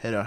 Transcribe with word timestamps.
hej 0.00 0.12
då. 0.12 0.26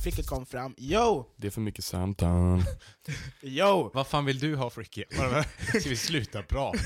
Fricke 0.00 0.16
Fricke 0.16 0.28
kom 0.28 0.46
fram. 0.46 0.74
Yo! 0.78 1.24
Det 1.36 1.46
är 1.46 1.50
för 1.50 1.60
mycket 1.60 1.84
samtal. 1.84 2.62
Yo! 3.42 3.90
Vad 3.94 4.06
fan 4.06 4.24
vill 4.24 4.38
du 4.38 4.56
ha 4.56 4.70
Fricky? 4.70 5.04
Ska 5.80 5.88
vi 5.88 5.96
sluta 5.96 6.42
prata? 6.42 6.78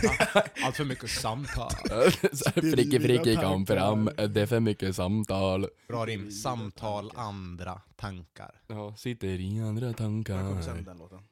Allt 0.64 0.76
för 0.76 0.84
mycket 0.84 1.10
samtal. 1.10 1.70
Fricke 2.54 3.00
Fricke 3.00 3.36
kom 3.36 3.66
fram, 3.66 4.10
det 4.28 4.40
är 4.40 4.46
för 4.46 4.60
mycket 4.60 4.96
samtal. 4.96 5.66
Bra 5.88 6.06
rim. 6.06 6.30
Samtal, 6.30 7.12
andra, 7.14 7.80
tankar. 7.96 8.62
Ja, 8.66 8.96
sitter 8.96 9.28
i 9.28 9.60
andra 9.60 9.86
Vad 9.86 9.96
kommer 9.96 10.62
sen 10.62 10.74
tankar. 10.74 10.90
den 10.90 10.98
låten? 10.98 11.22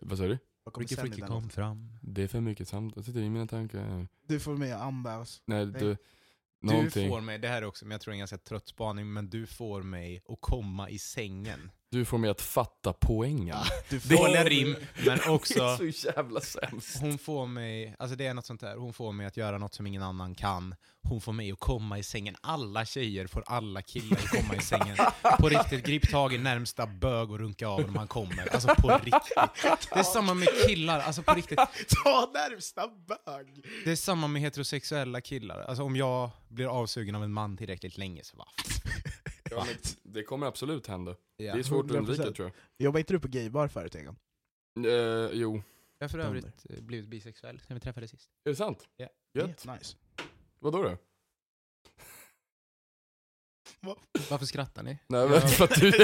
Vad 0.00 0.18
sa 0.18 0.24
du? 0.24 0.38
Kommer 0.72 0.88
Fricky 0.88 0.94
sen 0.94 1.06
i 1.06 1.08
Fricky 1.08 1.20
den 1.20 1.28
kom 1.28 1.36
låten? 1.36 1.50
fram. 1.50 1.98
Det 2.02 2.22
är 2.22 2.28
för 2.28 2.40
mycket 2.40 2.68
samtal, 2.68 3.04
sitter 3.04 3.20
i 3.20 3.30
mina 3.30 3.46
tankar. 3.46 4.08
Du 4.28 4.40
får 4.40 4.56
med 4.56 4.82
andas. 4.82 5.42
Nej, 5.46 5.66
Nej. 5.66 5.96
Du... 6.60 6.66
Du 6.68 6.72
Någonting. 6.74 7.08
får 7.08 7.20
mig, 7.20 7.38
det 7.38 7.48
här 7.48 7.62
är 7.62 7.66
också, 7.66 7.84
men 7.84 7.92
jag 7.92 8.00
tror 8.00 8.12
det 8.12 8.14
är 8.14 8.16
en 8.16 8.18
ganska 8.18 8.38
trött 8.38 8.68
spaning, 8.68 9.12
men 9.12 9.30
du 9.30 9.46
får 9.46 9.82
mig 9.82 10.22
att 10.28 10.40
komma 10.40 10.90
i 10.90 10.98
sängen. 10.98 11.70
Du 11.90 12.04
får 12.04 12.18
mig 12.18 12.30
att 12.30 12.40
fatta 12.40 12.92
poängen. 12.92 13.56
Du 13.88 14.00
får 14.00 14.44
rim, 14.44 14.76
men 15.06 15.20
också 15.28 15.76
så 15.76 15.84
jävla 15.84 16.40
sämst. 16.40 17.00
hon 17.00 17.18
får 17.18 17.46
mig, 17.46 17.94
alltså 17.98 18.16
det 18.16 18.26
är 18.26 18.34
något 18.34 18.46
sånt 18.46 18.60
där, 18.60 18.76
hon 18.76 18.92
får 18.92 19.12
mig 19.12 19.26
att 19.26 19.36
göra 19.36 19.58
något 19.58 19.74
som 19.74 19.86
ingen 19.86 20.02
annan 20.02 20.34
kan. 20.34 20.74
Hon 21.02 21.20
får 21.20 21.32
mig 21.32 21.52
att 21.52 21.58
komma 21.58 21.98
i 21.98 22.02
sängen. 22.02 22.36
Alla 22.40 22.84
tjejer 22.84 23.26
får 23.26 23.44
alla 23.46 23.82
killar 23.82 24.16
att 24.16 24.28
komma 24.28 24.54
i 24.54 24.60
sängen. 24.60 24.96
På 25.38 25.48
riktigt, 25.48 25.86
grip 25.86 26.10
tag 26.10 26.32
i 26.32 26.38
närmsta 26.38 26.86
bög 26.86 27.30
och 27.30 27.38
runka 27.38 27.68
av 27.68 27.80
när 27.80 27.88
man 27.88 28.08
kommer. 28.08 28.54
Alltså 28.54 28.74
på 28.74 28.88
riktigt. 29.04 29.34
Det 29.92 29.98
är 29.98 30.02
samma 30.02 30.34
med 30.34 30.48
killar, 30.66 31.00
alltså 31.00 31.22
på 31.22 31.34
riktigt. 31.34 31.58
Ta 32.04 32.30
närmsta 32.34 32.88
bög! 32.88 33.64
Det 33.84 33.90
är 33.90 33.96
samma 33.96 34.28
med 34.28 34.42
heterosexuella 34.42 35.20
killar. 35.20 35.60
Alltså 35.60 35.82
om 35.82 35.96
jag 35.96 36.30
blir 36.48 36.66
avsugen 36.66 37.14
av 37.14 37.24
en 37.24 37.32
man 37.32 37.56
tillräckligt 37.56 37.98
länge 37.98 38.24
så 38.24 38.36
va. 38.36 38.48
Ja, 39.50 39.64
men 39.66 39.76
det 40.18 40.24
kommer 40.24 40.46
absolut 40.46 40.86
hända. 40.86 41.16
Ja. 41.36 41.52
Det 41.54 41.58
är 41.58 41.62
svårt 41.62 41.84
att 41.84 41.90
100%. 41.90 41.98
undvika 41.98 42.32
tror 42.32 42.52
Jobbade 42.78 43.00
inte 43.00 43.12
du 43.12 43.20
på 43.20 43.28
gaybar 43.28 43.68
förut 43.68 43.94
en 43.94 44.04
gång? 44.04 44.16
jag. 44.74 44.86
Eh, 45.24 45.30
jo. 45.32 45.62
Jag 45.98 46.04
har 46.04 46.08
för 46.08 46.18
övrigt 46.18 46.66
eh, 46.70 46.80
blivit 46.80 47.08
bisexuell 47.08 47.60
sen 47.60 47.74
vi 47.76 47.80
träffades 47.80 48.10
sist. 48.10 48.30
Är 48.44 48.50
det 48.50 48.56
sant? 48.56 48.88
Ja. 48.96 49.08
Gött. 49.34 49.64
Nice. 49.66 49.96
Vadå 50.58 50.82
då? 50.82 50.96
Varför 54.30 54.46
skrattar 54.46 54.82
ni? 54.82 54.98
Nej 55.06 55.28
men 55.28 55.40
för 55.48 55.64
att 55.64 55.80
du... 55.80 55.88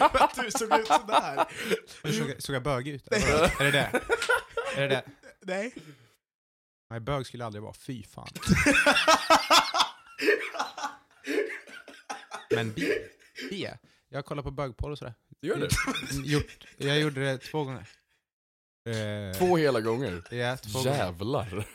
att 0.00 0.34
du 0.34 0.50
såg 0.50 0.80
ut 0.80 0.86
sådär. 0.86 1.44
Såg, 2.12 2.30
jag- 2.30 2.42
såg 2.42 2.56
jag 2.56 2.62
bög 2.62 2.88
ut? 2.88 3.12
Är 3.12 3.64
det 3.64 3.70
det? 3.70 4.00
Är 4.76 4.80
det 4.82 4.88
det? 4.88 5.04
Nej. 5.40 5.74
Nej, 6.90 7.00
bög 7.00 7.26
skulle 7.26 7.40
jag 7.42 7.46
aldrig 7.46 7.62
vara. 7.62 7.72
Fy 7.74 8.02
fan. 8.02 8.28
Men 12.54 12.72
bi? 12.72 13.08
Är. 13.50 13.78
Jag 14.08 14.24
kollar 14.24 14.42
på 14.42 14.50
bögporr 14.50 14.90
och 14.90 14.98
sådär. 14.98 15.14
Gör 15.42 15.56
du? 15.56 15.68
Mm, 16.16 16.24
Gjort, 16.24 16.66
jag 16.76 16.98
gjorde 17.00 17.20
det 17.24 17.38
två 17.38 17.64
gånger. 17.64 17.88
Eh, 18.88 19.38
Två 19.38 19.56
hela 19.56 19.80
gånger? 19.80 20.22
Ja, 20.30 20.56
två 20.56 20.78
gånger. 20.78 20.96
Jävlar. 20.96 21.66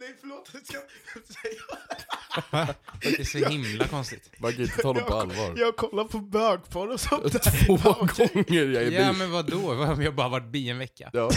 Nej 0.00 0.14
förlåt, 0.20 0.50
jag 0.54 0.62
ska 0.66 1.34
säga. 1.34 2.74
Det 3.00 3.20
är 3.20 3.24
så 3.24 3.38
himla 3.48 3.86
konstigt. 3.88 4.30
Man 4.38 4.52
kan 4.52 4.60
inte 4.60 4.82
ta 4.82 4.92
dem 4.92 5.04
på 5.08 5.14
allvar. 5.14 5.54
Jag 5.56 5.76
kollar 5.76 6.04
på 6.04 6.18
bögporr 6.18 6.88
och 6.92 7.00
sånt 7.00 7.32
där. 7.32 7.66
Två 7.66 7.76
gånger 7.76 8.52
jag 8.54 8.82
är 8.82 8.90
Ja 8.90 9.12
bi. 9.12 9.18
men 9.18 9.30
vadå? 9.30 9.74
Jag 9.74 9.86
har 9.86 10.10
bara 10.12 10.28
varit 10.28 10.46
bi 10.46 10.68
en 10.70 10.78
vecka. 10.78 11.10
Ja. 11.12 11.30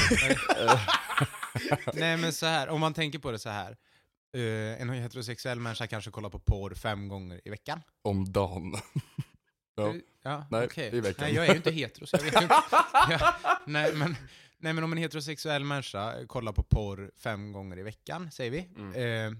Nej 1.94 2.18
men 2.18 2.34
så 2.34 2.46
här, 2.46 2.70
om 2.70 2.80
man 2.80 2.94
tänker 2.94 3.20
på 3.20 3.32
det 3.32 3.40
så 3.40 3.50
här. 3.50 3.78
Eh, 4.34 4.82
en 4.82 4.90
heterosexuell 4.90 5.60
människa 5.60 5.88
kanske 5.88 6.12
kollar 6.12 6.30
på 6.30 6.40
porr 6.40 6.74
fem 6.74 7.08
gånger 7.08 7.42
i 7.46 7.50
veckan. 7.50 7.82
Om 8.02 8.32
dagen. 8.32 8.76
Ja. 9.76 9.94
Ja, 10.24 10.46
Nej, 10.50 10.66
okej. 10.66 10.96
i 10.96 11.00
veckan. 11.00 11.26
Nej, 11.26 11.36
jag 11.36 11.46
är 11.46 11.50
ju 11.50 11.56
inte 11.56 11.72
hetero, 11.72 12.06
så 12.06 12.18
jag 12.18 12.24
vet 12.24 12.42
inte. 12.42 12.56
Ja, 13.10 13.36
nej, 13.66 13.94
men, 13.96 14.16
nej, 14.58 14.74
men 14.74 14.84
om 14.84 14.92
en 14.92 14.98
heterosexuell 14.98 15.64
människa 15.64 16.28
kollar 16.28 16.52
på 16.52 16.64
porr 16.64 17.12
fem 17.18 17.52
gånger 17.52 17.80
i 17.80 17.84
veckan, 17.84 18.32
säger 18.32 18.52
vi. 18.52 18.68
Mm. 18.76 18.96
Eh, 18.96 19.40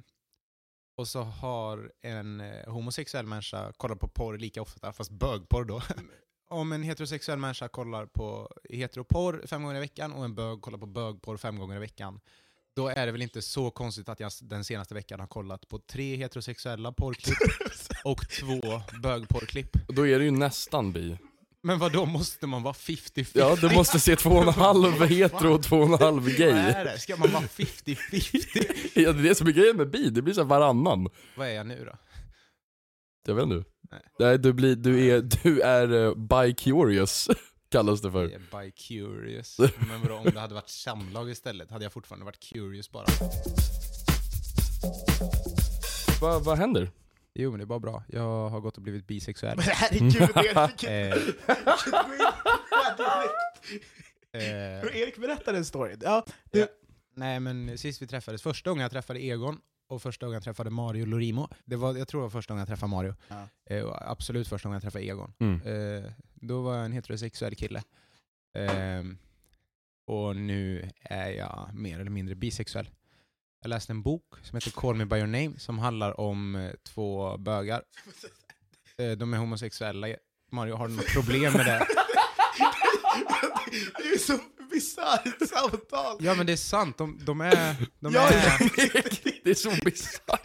och 0.98 1.08
så 1.08 1.22
har 1.22 1.92
en 2.02 2.42
eh, 2.42 2.70
homosexuell 2.70 3.26
människa 3.26 3.74
kollat 3.74 4.00
på 4.00 4.08
porr 4.08 4.38
lika 4.38 4.62
ofta, 4.62 4.94
fast 4.94 5.12
bögporr 5.12 5.64
då. 5.66 5.82
om 6.50 6.72
en 6.72 6.84
heterosexuell 6.84 7.40
människa 7.40 7.68
kollar 7.68 8.06
på 8.06 8.50
heteroporr 8.70 9.44
fem 9.48 9.64
gånger 9.64 9.76
i 9.76 9.80
veckan 9.80 10.14
och 10.14 10.26
en 10.26 10.36
bög 10.36 10.62
kollar 10.62 10.78
på 10.78 10.86
bögporr 10.86 11.38
fem 11.38 11.60
gånger 11.60 11.76
i 11.76 11.80
veckan, 11.80 12.20
då 12.76 12.88
är 12.88 13.06
det 13.06 13.12
väl 13.12 13.22
inte 13.22 13.42
så 13.42 13.72
konstigt 13.72 14.10
att 14.10 14.20
jag 14.20 14.32
den 14.42 14.64
senaste 14.64 14.94
veckan 14.94 15.20
har 15.20 15.28
kollat 15.28 15.68
på 15.68 15.80
tre 15.80 16.16
heterosexuella 16.16 16.92
porrklipp 16.92 17.38
och 18.04 18.30
två 18.30 18.82
bögporrklipp. 19.04 19.78
Och 19.88 19.94
Då 19.96 20.08
är 20.08 20.20
det 20.20 20.26
ju 20.26 20.32
nästan 20.32 20.92
bi. 20.94 21.18
Men 21.64 21.80
vad 21.80 21.92
då 21.94 22.06
måste 22.06 22.48
man 22.48 22.64
vara 22.64 22.74
50-50? 22.74 23.32
Ja, 23.34 23.56
du 23.62 23.76
måste 23.76 24.00
se 24.00 24.16
två 24.16 24.30
och 24.30 24.44
en 24.44 24.50
halv 24.54 25.04
hetero 25.06 25.54
och 25.54 25.64
två 25.64 25.78
och 25.78 25.86
en 25.88 25.94
halv 26.00 26.24
Vad 26.24 26.36
gay. 26.36 26.50
är 26.50 26.86
det? 26.86 27.00
Ska 27.00 27.16
man 27.18 27.32
vara 27.32 27.44
50-50? 27.44 28.92
Ja, 29.02 29.12
det 29.14 29.20
är 29.20 29.24
det 29.24 29.36
som 29.36 29.48
är 29.48 29.52
grejen 29.52 29.78
med 29.78 29.90
bi, 29.92 30.10
det 30.10 30.22
blir 30.22 30.34
så 30.34 30.42
här 30.42 30.48
varannan. 30.48 31.10
vad 31.38 31.48
är 31.48 31.52
jag 31.52 31.68
nu 31.68 31.86
då? 31.86 31.98
Jag 33.28 33.36
vet 33.36 33.44
inte. 33.44 33.70
Nej. 33.92 34.02
Nej, 34.20 34.40
du, 34.40 34.54
blir, 34.54 34.76
du 34.76 35.10
är, 35.12 35.22
du 35.22 35.62
är 35.62 35.94
uh, 35.94 36.16
bi-curious, 36.16 37.30
kallas 37.72 38.02
det 38.02 38.12
för. 38.12 38.24
Är 38.24 38.64
by 38.64 38.72
curious. 38.72 39.60
Men 39.90 40.02
vadå, 40.02 40.16
om 40.16 40.24
det 40.34 40.40
hade 40.40 40.54
varit 40.54 40.70
samlag 40.70 41.30
istället 41.30 41.72
hade 41.72 41.86
jag 41.86 41.94
fortfarande 41.94 42.26
varit 42.26 42.40
curious 42.40 42.92
bara. 42.92 43.06
Vad 46.22 46.44
vad 46.44 46.58
händer? 46.58 46.92
Jo 47.34 47.50
men 47.52 47.60
det 47.60 47.64
är 47.64 47.66
bara 47.66 47.80
bra. 47.80 48.04
Jag 48.08 48.50
har 48.50 48.60
gått 48.60 48.78
och 48.78 48.84
blivit 48.84 49.08
bisexuell. 49.08 49.58
Men 49.58 49.66
herregud, 49.68 50.30
Erik! 50.36 50.84
Eh, 50.84 51.18
eh, 54.34 55.02
Erik 55.02 55.18
berättar 55.18 55.54
en 55.54 55.66
story. 55.66 55.96
Ja, 56.02 56.26
du, 56.52 56.60
Ja. 56.60 56.68
Nej 57.16 57.40
men 57.40 57.78
sist 57.78 58.02
vi 58.02 58.08
träffades, 58.08 58.42
första 58.42 58.70
gången 58.70 58.82
jag 58.82 58.92
träffade 58.92 59.20
Egon 59.24 59.58
och 59.90 60.02
första 60.02 60.26
gången 60.26 60.34
jag 60.34 60.44
träffade 60.44 60.70
Mario 60.70 61.06
Lorimo, 61.06 61.48
det 61.66 61.76
var, 61.76 61.96
jag 61.98 62.08
tror 62.08 62.22
det 62.22 62.24
var 62.26 62.30
första 62.30 62.54
gången 62.54 62.60
jag 62.62 62.68
träffade 62.68 62.90
Mario, 62.90 63.16
Ja. 63.28 63.48
eh, 63.76 63.86
absolut 63.92 64.48
första 64.48 64.70
gången 64.70 64.76
jag 64.76 64.82
träffade 64.94 65.06
Egon. 65.06 65.34
Mm. 65.40 65.62
Eh, 65.62 66.12
då 66.42 66.62
var 66.62 66.76
jag 66.76 66.86
en 66.86 66.92
heterosexuell 66.92 67.56
kille. 67.56 67.84
Eh, 68.56 69.04
och 70.06 70.36
nu 70.36 70.90
är 71.02 71.30
jag 71.30 71.70
mer 71.74 72.00
eller 72.00 72.12
mindre 72.12 72.36
bisexuell. 72.36 72.90
Jag 73.62 73.70
läste 73.70 73.94
en 73.94 74.02
bok 74.02 74.24
som 74.44 74.56
heter 74.56 74.72
Call 74.72 74.96
Me 74.96 75.06
By 75.06 75.18
Your 75.18 75.28
Name 75.28 75.60
som 75.60 75.80
handlar 75.80 76.20
om 76.20 76.56
eh, 76.56 76.72
två 76.84 77.38
bögar. 77.38 77.84
Eh, 78.98 79.12
de 79.12 79.34
är 79.34 79.38
homosexuella. 79.38 80.08
Mario, 80.52 80.76
har 80.76 80.88
du 80.88 80.96
något 80.96 81.14
problem 81.14 81.54
med 81.54 81.66
det? 81.66 81.88
det 83.98 84.10
är 84.14 84.18
så 84.18 84.40
bisarrt 84.82 85.50
samtal. 85.50 86.18
Ja 86.20 86.36
men 86.36 86.46
det 86.46 86.54
är 86.54 86.58
sant, 86.58 86.98
de, 86.98 87.20
de 87.26 87.42
är... 87.42 87.76
De 88.00 88.14
Ja, 88.14 88.28
är 88.28 89.44
det 89.44 89.50
är 89.50 89.54
så 89.54 89.72
bisarrt. 89.86 90.44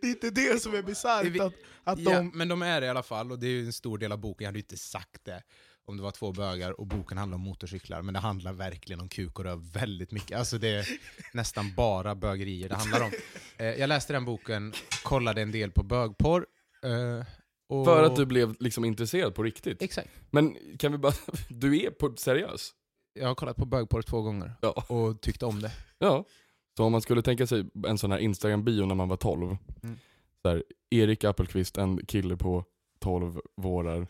Det 0.00 0.06
är 0.06 0.10
inte 0.10 0.30
det 0.30 0.62
som 0.62 0.74
är 0.74 0.82
bisarrt, 0.82 1.40
att, 1.40 1.54
att 1.84 1.98
Ja, 1.98 2.10
de... 2.10 2.30
men 2.34 2.48
de 2.48 2.62
är 2.62 2.80
det 2.80 2.86
i 2.86 2.90
alla 2.90 3.02
fall, 3.02 3.32
och 3.32 3.38
det 3.38 3.46
är 3.46 3.50
ju 3.50 3.66
en 3.66 3.72
stor 3.72 3.98
del 3.98 4.12
av 4.12 4.18
boken. 4.18 4.44
Jag 4.44 4.48
hade 4.48 4.58
ju 4.58 4.62
inte 4.62 4.76
sagt 4.76 5.24
det 5.24 5.42
om 5.88 5.96
det 5.96 6.02
var 6.02 6.10
två 6.10 6.32
bögar 6.32 6.80
och 6.80 6.86
boken 6.86 7.18
handlar 7.18 7.34
om 7.34 7.42
motorcyklar, 7.42 8.02
men 8.02 8.14
det 8.14 8.20
handlar 8.20 8.52
verkligen 8.52 9.00
om 9.00 9.08
kuk 9.08 9.38
och 9.38 9.44
röv 9.44 9.72
väldigt 9.72 10.10
mycket. 10.10 10.38
Alltså 10.38 10.58
det 10.58 10.68
är 10.68 10.86
nästan 11.32 11.74
bara 11.74 12.14
bögerier 12.14 12.68
det 12.68 12.74
handlar 12.74 13.00
om. 13.00 13.10
Eh, 13.60 13.66
jag 13.66 13.88
läste 13.88 14.12
den 14.12 14.24
boken, 14.24 14.72
kollade 15.02 15.42
en 15.42 15.52
del 15.52 15.70
på 15.70 15.82
bögporr. 15.82 16.46
Eh, 16.82 17.26
och... 17.68 17.84
För 17.84 18.02
att 18.02 18.16
du 18.16 18.26
blev 18.26 18.56
liksom 18.60 18.84
intresserad 18.84 19.34
på 19.34 19.42
riktigt. 19.42 19.82
Exakt. 19.82 20.08
Men 20.30 20.56
kan 20.78 20.92
vi 20.92 20.98
bara, 20.98 21.12
du 21.48 21.82
är 21.82 21.90
på 21.90 22.14
seriös? 22.16 22.72
Jag 23.20 23.28
har 23.28 23.34
kollat 23.34 23.56
på 23.56 23.64
bögporr 23.64 24.02
två 24.02 24.22
gånger 24.22 24.52
Ja. 24.62 24.84
och 24.88 25.20
tyckte 25.20 25.46
om 25.46 25.60
det. 25.60 25.72
Ja. 25.98 26.24
Så 26.76 26.84
om 26.84 26.92
man 26.92 27.02
skulle 27.02 27.22
tänka 27.22 27.46
sig 27.46 27.64
en 27.86 27.98
sån 27.98 28.12
här 28.12 28.18
Instagram-bio 28.18 28.86
när 28.86 28.94
man 28.94 29.08
var 29.08 29.16
12. 29.16 29.56
Mm. 29.82 29.98
Så 30.42 30.48
här, 30.48 30.64
Erik 30.90 31.24
Appelqvist, 31.24 31.78
en 31.78 32.06
kille 32.06 32.36
på 32.36 32.64
12 32.98 33.40
vårar. 33.56 34.06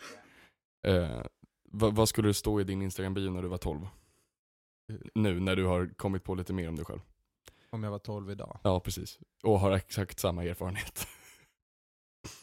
Eh, 0.87 1.23
vad, 1.65 1.95
vad 1.95 2.09
skulle 2.09 2.29
det 2.29 2.35
stå 2.35 2.61
i 2.61 2.65
din 2.65 2.83
Instagram-bio 2.83 3.31
när 3.31 3.43
du 3.43 3.49
var 3.49 3.59
12? 3.59 3.89
Nu 5.15 5.41
när 5.41 5.57
du 5.57 5.65
har 5.65 5.91
kommit 5.97 6.25
på 6.25 6.35
lite 6.35 6.53
mer 6.53 6.69
om 6.69 6.77
dig 6.77 6.85
själv. 6.85 7.01
Om 7.71 7.85
jag 7.85 7.91
var 7.91 7.99
12 7.99 8.31
idag. 8.31 8.59
Ja, 8.63 8.81
precis. 8.81 9.19
Och 9.43 9.61
har 9.61 9.73
exakt 9.73 10.19
samma 10.19 10.45
erfarenhet. 10.45 11.07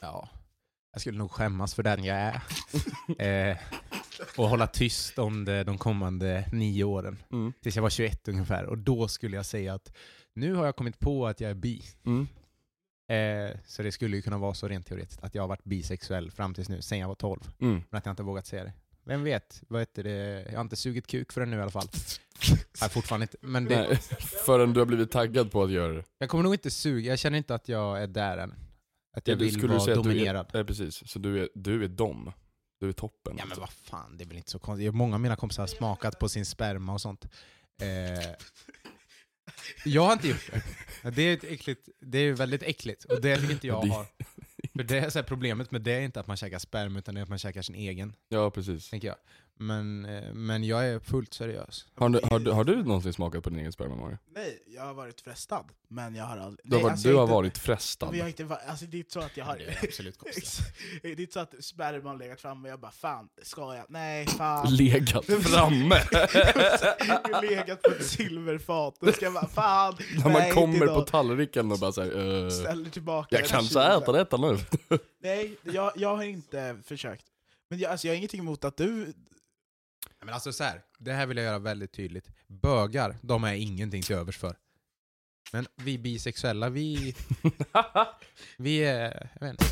Ja. 0.01 0.29
Jag 0.91 1.01
skulle 1.01 1.17
nog 1.17 1.31
skämmas 1.31 1.75
för 1.75 1.83
den 1.83 2.03
jag 2.03 2.17
är. 2.17 2.41
eh, 3.51 3.57
och 4.37 4.49
hålla 4.49 4.67
tyst 4.67 5.19
om 5.19 5.45
det 5.45 5.63
de 5.63 5.77
kommande 5.77 6.49
nio 6.51 6.83
åren. 6.83 7.17
Mm. 7.31 7.53
tills 7.61 7.75
jag 7.75 7.83
var 7.83 7.89
21 7.89 8.27
ungefär. 8.27 8.65
Och 8.65 8.77
då 8.77 9.07
skulle 9.07 9.35
jag 9.35 9.45
säga 9.45 9.73
att 9.73 9.95
nu 10.33 10.53
har 10.53 10.65
jag 10.65 10.75
kommit 10.75 10.99
på 10.99 11.27
att 11.27 11.41
jag 11.41 11.51
är 11.51 11.55
bi. 11.55 11.81
Mm. 12.05 12.27
Eh, 13.07 13.57
så 13.65 13.83
det 13.83 13.91
skulle 13.91 14.15
ju 14.15 14.21
kunna 14.21 14.37
vara 14.37 14.53
så 14.53 14.67
rent 14.67 14.85
teoretiskt 14.87 15.23
att 15.23 15.35
jag 15.35 15.43
har 15.43 15.47
varit 15.47 15.63
bisexuell 15.63 16.31
fram 16.31 16.53
tills 16.53 16.69
nu, 16.69 16.81
sen 16.81 16.99
jag 16.99 17.07
var 17.07 17.15
12. 17.15 17.39
Mm. 17.59 17.83
Men 17.89 17.97
att 17.97 18.05
jag 18.05 18.13
inte 18.13 18.23
vågat 18.23 18.47
säga 18.47 18.63
det. 18.63 18.73
Vem 19.07 19.23
vet? 19.23 19.63
Vad 19.67 19.81
heter 19.81 20.03
det? 20.03 20.45
Jag 20.49 20.55
har 20.55 20.61
inte 20.61 20.75
sugit 20.75 21.07
kuk 21.07 21.31
förrän 21.31 21.51
nu 21.51 21.57
i 21.57 21.61
alla 21.61 21.71
fall. 21.71 21.87
Nej, 22.81 22.89
fortfarande 22.89 23.23
inte. 23.23 23.37
Men 23.41 23.65
det, 23.65 23.87
Nej, 23.87 23.97
förrän 24.45 24.73
du 24.73 24.79
har 24.79 24.85
blivit 24.85 25.11
taggad 25.11 25.51
på 25.51 25.63
att 25.63 25.71
göra 25.71 25.93
det. 25.93 26.03
jag 26.17 26.29
kommer 26.29 26.43
nog 26.43 26.53
inte 26.53 26.71
suga. 26.71 27.09
Jag 27.11 27.19
känner 27.19 27.37
inte 27.37 27.55
att 27.55 27.69
jag 27.69 28.03
är 28.03 28.07
där 28.07 28.37
än. 28.37 28.53
Att 29.17 29.27
jag 29.27 29.37
Du- 29.37 29.45
vill 29.45 29.67
vara 29.67 29.95
dominerad. 29.95 30.47
Ja, 30.53 30.63
precis. 30.63 31.07
Så 31.09 31.19
du 31.19 31.43
är, 31.43 31.49
du 31.55 31.83
är 31.83 31.87
dom. 31.87 32.31
Du 32.79 32.89
är 32.89 32.93
toppen. 32.93 33.35
Ja 33.37 33.45
men 33.45 33.59
vad 33.59 33.69
fan, 33.69 34.17
det 34.17 34.23
är 34.23 34.27
väl 34.27 34.37
inte 34.37 34.51
så 34.51 34.59
konstigt. 34.59 34.93
Många 34.95 35.15
av 35.15 35.19
mina 35.21 35.35
kompisar 35.35 35.63
har 35.63 35.67
smakat 35.67 36.19
på 36.19 36.29
sin 36.29 36.45
sperma 36.45 36.93
och 36.93 37.01
sånt. 37.01 37.25
Eh, 37.81 38.35
jag 39.85 40.01
har 40.05 40.13
inte 40.13 40.27
gjort 40.27 40.51
det. 41.03 41.09
Det 41.11 41.21
är, 41.21 41.33
ett 41.33 41.43
äckligt, 41.43 41.89
det 42.01 42.17
är 42.17 42.33
väldigt 42.33 42.63
äckligt, 42.63 43.03
och 43.03 43.21
det 43.21 43.35
vill 43.41 43.51
inte 43.51 43.67
jag 43.67 43.83
Det- 43.85 43.89
ha. 43.89 44.05
För 44.75 44.83
det 44.83 44.97
är 44.99 45.09
så 45.09 45.19
här, 45.19 45.23
problemet 45.23 45.71
med 45.71 45.81
det 45.81 45.91
är 45.93 46.01
inte 46.01 46.19
att 46.19 46.27
man 46.27 46.37
käkar 46.37 46.59
sperma, 46.59 46.99
utan 46.99 47.15
det 47.15 47.21
är 47.21 47.23
att 47.23 47.29
man 47.29 47.37
käkar 47.37 47.61
sin 47.61 47.75
egen, 47.75 48.15
Ja, 48.29 48.51
precis. 48.51 48.89
tänker 48.89 49.07
jag. 49.07 49.17
Men, 49.59 50.05
eh, 50.05 50.33
men 50.33 50.63
jag 50.63 50.87
är 50.89 50.99
fullt 50.99 51.33
seriös. 51.33 51.85
Har 51.95 52.09
du, 52.09 52.19
har, 52.23 52.39
du, 52.39 52.51
har 52.51 52.63
du 52.63 52.83
någonsin 52.83 53.13
smakat 53.13 53.43
på 53.43 53.49
din 53.49 53.59
egen 53.59 53.71
sperma 53.71 53.95
Mario? 53.95 54.17
Nej, 54.35 54.63
jag 54.67 54.81
har 54.81 54.93
varit 54.93 55.21
frestad, 55.21 55.65
men 55.87 56.15
jag 56.15 56.25
har 56.25 56.37
aldrig... 56.37 56.59
Du 56.71 56.75
har, 56.75 56.83
nej, 56.83 56.91
alltså, 56.91 57.07
du 57.07 57.13
jag 57.13 57.17
har 57.17 57.23
inte- 57.23 57.33
varit 57.33 57.57
frestad. 57.57 58.09
Men 58.09 58.17
jag 58.17 58.25
har 58.25 58.29
inte, 58.29 58.55
alltså, 58.67 58.85
det 58.85 58.97
är 58.97 58.99
inte 58.99 59.11
så 59.11 59.19
att 59.19 59.37
jag 59.37 59.45
har... 59.45 59.57
Det 59.57 59.63
är 59.65 59.79
absolut 59.83 60.17
konstigt. 60.19 60.59
det 61.01 61.07
är 61.11 61.19
inte 61.19 61.33
så 61.33 61.39
att 61.39 61.53
sperman 61.59 62.05
har 62.11 62.17
legat 62.17 62.41
framme 62.41 62.67
och 62.67 62.71
jag 62.71 62.79
bara 62.79 62.91
fan, 62.91 63.29
ska 63.41 63.75
jag? 63.75 63.85
Nej, 63.89 64.27
fan. 64.27 64.67
Legat 64.75 65.25
framme. 65.25 66.01
jag 67.31 67.43
legat 67.49 67.81
på 67.81 67.91
ett 67.91 68.05
silverfat 68.05 69.03
och 69.03 69.13
ska 69.15 69.31
bara 69.31 69.47
fan, 69.47 69.95
När 70.15 70.23
man 70.23 70.31
nej, 70.33 70.51
kommer 70.51 70.87
på 70.87 71.01
tallriken 71.01 71.71
och 71.71 71.79
bara 71.79 71.91
såhär, 71.91 72.17
uh, 72.17 72.49
Ställer 72.49 72.89
tillbaka 72.89 73.35
jag 73.39 73.47
kanske 73.47 73.81
äter 73.83 74.13
detta 74.13 74.37
nu. 74.37 74.57
Nej, 75.21 75.57
jag, 75.63 75.91
jag 75.95 76.15
har 76.15 76.23
inte 76.23 76.77
försökt. 76.85 77.25
Men 77.69 77.79
jag, 77.79 77.91
alltså, 77.91 78.07
jag 78.07 78.13
har 78.13 78.17
ingenting 78.17 78.39
emot 78.39 78.65
att 78.65 78.77
du... 78.77 79.13
Men 80.25 80.33
alltså 80.33 80.53
så 80.53 80.63
här, 80.63 80.81
det 80.97 81.13
här 81.13 81.25
vill 81.27 81.37
jag 81.37 81.45
göra 81.45 81.59
väldigt 81.59 81.93
tydligt. 81.93 82.31
Bögar, 82.47 83.17
de 83.21 83.43
är 83.43 83.53
ingenting 83.53 84.01
till 84.01 84.15
övers 84.15 84.37
för. 84.37 84.55
Men 85.51 85.67
vi 85.75 85.97
bisexuella, 85.97 86.69
vi... 86.69 87.15
vi 88.57 88.79
är... 88.79 89.29
Jag 89.39 89.47
vet 89.47 89.61
inte. 89.61 89.65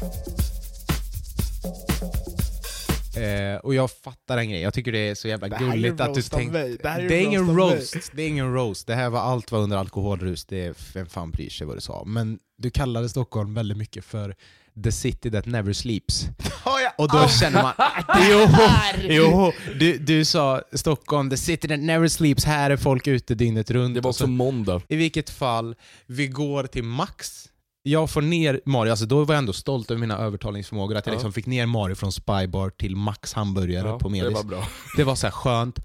Eh, 3.18 3.56
och 3.56 3.76
jag 3.76 3.92
fattar 3.92 4.38
en 4.38 4.50
grej, 4.50 4.62
jag 4.62 4.74
tycker 4.74 4.92
det 4.92 5.10
är 5.10 5.16
så 5.16 5.28
jävla 5.28 5.48
gulligt 5.48 6.02
att 6.02 6.14
du 6.14 6.52
mig. 6.52 6.78
Det 6.82 6.90
här 6.90 7.00
är 7.00 7.10
Det 7.10 7.16
är 7.16 7.22
ingen 7.22 7.58
roast 7.58 7.96
roast, 7.96 8.12
det 8.16 8.24
är 8.24 8.28
ingen 8.28 8.54
roast. 8.54 8.88
Det 8.88 8.96
här 8.96 9.10
var 9.10 9.20
allt 9.20 9.52
var 9.52 9.60
under 9.60 9.78
alkoholrus, 9.78 10.46
det 10.46 10.66
är 10.66 10.76
vem 10.94 11.06
fan 11.06 11.32
bryr 11.32 11.50
sig 11.50 11.68
vad 11.68 11.78
du 11.78 11.82
sa. 11.82 12.04
Men 12.06 12.40
du 12.58 12.70
kallade 12.70 13.10
Stockholm 13.10 13.54
väldigt 13.54 13.78
mycket 13.78 14.06
för 14.06 14.36
the 14.84 14.92
city 14.92 15.32
that 15.32 15.46
never 15.46 15.74
sleeps. 15.74 16.28
Har 16.64 16.80
jag 16.80 16.92
Och 16.98 17.08
då 17.08 17.18
aldrig- 17.18 17.40
känner 17.40 17.64
man, 17.64 17.74
jo, 18.30 18.48
jo, 19.04 19.54
du, 19.80 19.98
du 19.98 20.26
sa 20.26 20.62
Stockholm, 20.74 21.30
the 21.30 21.38
city 21.38 21.68
that 21.68 21.80
never 21.80 22.08
sleeps, 22.08 22.46
här 22.46 22.70
är 22.70 22.78
folk 22.78 23.08
ute 23.08 23.36
dygnet 23.36 23.72
runt. 23.72 23.96
Det 23.96 24.02
var 24.02 24.10
också 24.10 24.28
måndag. 24.28 24.82
I 24.88 24.96
vilket 24.96 25.30
fall, 25.30 25.76
vi 26.06 26.28
går 26.28 26.64
till 26.64 26.84
max. 26.84 27.50
Jag 27.86 28.10
får 28.10 28.22
ner 28.22 28.62
Mario, 28.66 28.90
alltså 28.92 29.06
då 29.06 29.24
var 29.24 29.36
jag 29.36 29.40
ändå 29.40 29.54
stolt 29.54 29.92
över 29.92 30.02
mina 30.02 30.18
övertalningsförmågor, 30.18 30.96
att 30.98 31.06
jag 31.06 31.14
Ja. 31.14 31.18
liksom 31.18 31.34
fick 31.34 31.46
ner 31.46 31.66
Mario 31.66 31.96
från 31.96 32.12
Spybar 32.12 32.70
till 32.70 32.96
Max 32.96 33.34
hamburgare 33.34 33.88
Ja, 33.88 34.00
på 34.00 34.08
det 34.08 34.12
Medis. 34.12 34.34
var 34.34 34.44
bra. 34.44 34.68
Det 34.98 35.04
var 35.04 35.16
så 35.16 35.28
här 35.28 35.32
skönt. 35.32 35.80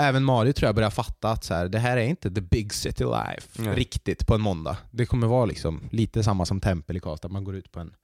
Även 0.00 0.24
Mario 0.24 0.52
tror 0.52 0.68
jag 0.68 0.74
börjar 0.74 0.90
fatta 0.90 1.30
att 1.30 1.44
så 1.44 1.54
här, 1.54 1.68
det 1.68 1.78
här 1.78 1.96
är 1.96 2.04
inte 2.06 2.30
the 2.30 2.40
big 2.40 2.72
city 2.74 3.04
life 3.04 3.48
Nej. 3.62 3.74
riktigt 3.74 4.26
på 4.26 4.34
en 4.34 4.40
måndag. 4.40 4.76
Det 4.90 5.06
kommer 5.06 5.26
vara 5.26 5.44
liksom 5.46 5.80
lite 5.90 6.22
samma 6.22 6.46
som 6.46 6.60
Tempel 6.60 6.96
i 6.96 7.00
Karlstad, 7.00 7.28
man 7.28 7.44
går 7.44 7.56
ut 7.56 7.72
på 7.72 7.80
en 7.80 7.94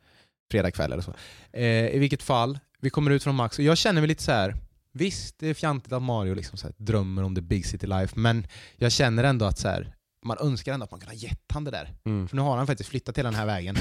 fredagkväll 0.50 0.92
eller 0.92 1.02
så. 1.02 1.14
Eh, 1.52 1.64
I 1.88 1.98
vilket 1.98 2.22
fall, 2.22 2.58
vi 2.80 2.90
kommer 2.90 3.10
ut 3.10 3.22
från 3.22 3.34
Max 3.34 3.58
och 3.58 3.64
jag 3.64 3.78
känner 3.78 4.00
mig 4.00 4.08
lite 4.08 4.22
så 4.22 4.32
här. 4.32 4.56
visst 4.92 5.34
det 5.38 5.48
är 5.48 5.54
fjantigt 5.54 5.92
att 5.92 6.02
Mario 6.02 6.34
liksom 6.34 6.58
så 6.58 6.66
här, 6.66 6.74
drömmer 6.78 7.22
om 7.22 7.34
the 7.34 7.40
big 7.40 7.66
city 7.66 7.86
life, 7.86 8.12
men 8.20 8.46
jag 8.76 8.92
känner 8.92 9.24
ändå 9.24 9.44
att 9.46 9.58
så 9.58 9.68
här, 9.68 9.94
man 10.24 10.38
önskar 10.40 10.72
ändå 10.72 10.84
att 10.84 10.90
man 10.90 11.00
kunde 11.00 11.14
ha 11.14 11.20
gett 11.20 11.52
han 11.52 11.64
det 11.64 11.70
där. 11.70 11.94
Mm. 12.06 12.28
För 12.28 12.36
nu 12.36 12.42
har 12.42 12.56
han 12.56 12.66
faktiskt 12.66 12.90
flyttat 12.90 13.14
till 13.14 13.24
den 13.24 13.34
här 13.34 13.46
vägen, 13.46 13.76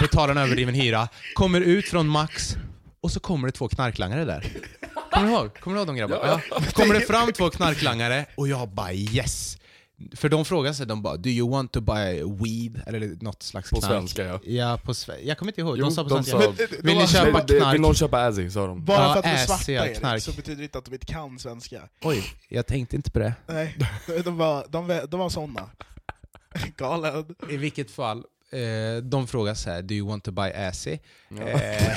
betalar 0.00 0.30
en 0.30 0.38
överdriven 0.38 0.74
hyra, 0.74 1.08
kommer 1.34 1.60
ut 1.60 1.88
från 1.88 2.08
Max 2.08 2.56
och 3.00 3.12
så 3.12 3.20
kommer 3.20 3.48
det 3.48 3.52
två 3.52 3.68
knarklangare 3.68 4.24
där. 4.24 4.52
Kommer 5.10 5.26
du 5.26 5.32
ihåg, 5.32 5.60
kommer 5.60 5.76
du 5.76 5.80
ihåg 5.80 5.86
de 5.86 5.96
grabbarna? 5.96 6.40
Ja. 6.50 6.60
Kommer 6.72 6.94
det 6.94 7.00
fram 7.00 7.32
två 7.32 7.50
knarklangare 7.50 8.26
och 8.34 8.48
jag 8.48 8.68
bara 8.68 8.92
yes. 8.92 9.58
För 10.16 10.28
de 10.28 10.44
frågade 10.44 10.74
sig, 10.74 10.86
de 10.86 11.02
bara 11.02 11.16
“Do 11.16 11.28
you 11.28 11.50
want 11.50 11.72
to 11.72 11.80
buy 11.80 12.22
weed?” 12.22 12.82
eller 12.86 13.24
något 13.24 13.42
slags 13.42 13.70
På 13.70 13.76
knark. 13.76 13.92
svenska 13.92 14.24
ja. 14.24 14.40
Ja, 14.44 14.78
på 14.84 14.92
sve- 14.92 15.20
Jag 15.22 15.38
kommer 15.38 15.52
inte 15.52 15.60
ihåg. 15.60 15.78
Jo, 15.78 15.84
de 15.84 15.90
sa 15.94 16.02
på 16.04 16.08
de 16.08 16.24
svenska. 16.24 16.52
sa- 16.52 16.54
Men, 16.70 16.86
Vill 16.86 16.96
ni 16.98 17.06
köpa 17.06 17.40
knark? 17.40 17.74
Vill 17.74 17.80
någon 17.80 17.94
köpa 17.94 18.20
Azzy? 18.26 18.50
sa 18.50 18.66
de. 18.66 18.84
Bara 18.84 19.02
Ja, 19.02 19.12
för 19.12 19.18
att 19.18 19.24
de 19.24 19.30
är 19.30 19.46
svarta 19.46 19.72
Erik, 19.72 19.98
knark. 19.98 20.22
så 20.22 20.32
betyder 20.32 20.56
det 20.58 20.62
inte 20.62 20.78
att 20.78 20.84
de 20.84 20.94
inte 20.94 21.06
kan 21.06 21.38
svenska. 21.38 21.88
Oj, 22.02 22.24
jag 22.48 22.66
tänkte 22.66 22.96
inte 22.96 23.10
på 23.10 23.18
det. 23.18 23.34
Nej, 23.46 23.76
de 24.24 24.36
var, 24.36 24.66
de, 24.68 25.00
de 25.08 25.20
var 25.20 25.28
såna. 25.30 25.70
Galen. 26.76 27.34
I 27.50 27.56
vilket 27.56 27.90
fall, 27.90 28.18
eh, 28.50 29.02
de 29.02 29.26
frågar 29.26 29.54
så 29.54 29.70
här, 29.70 29.82
do 29.82 29.94
you 29.94 30.08
want 30.08 30.24
to 30.24 30.30
buy 30.32 30.52
assy? 30.52 30.98
Ja. 31.28 31.42
Eh, 31.42 31.94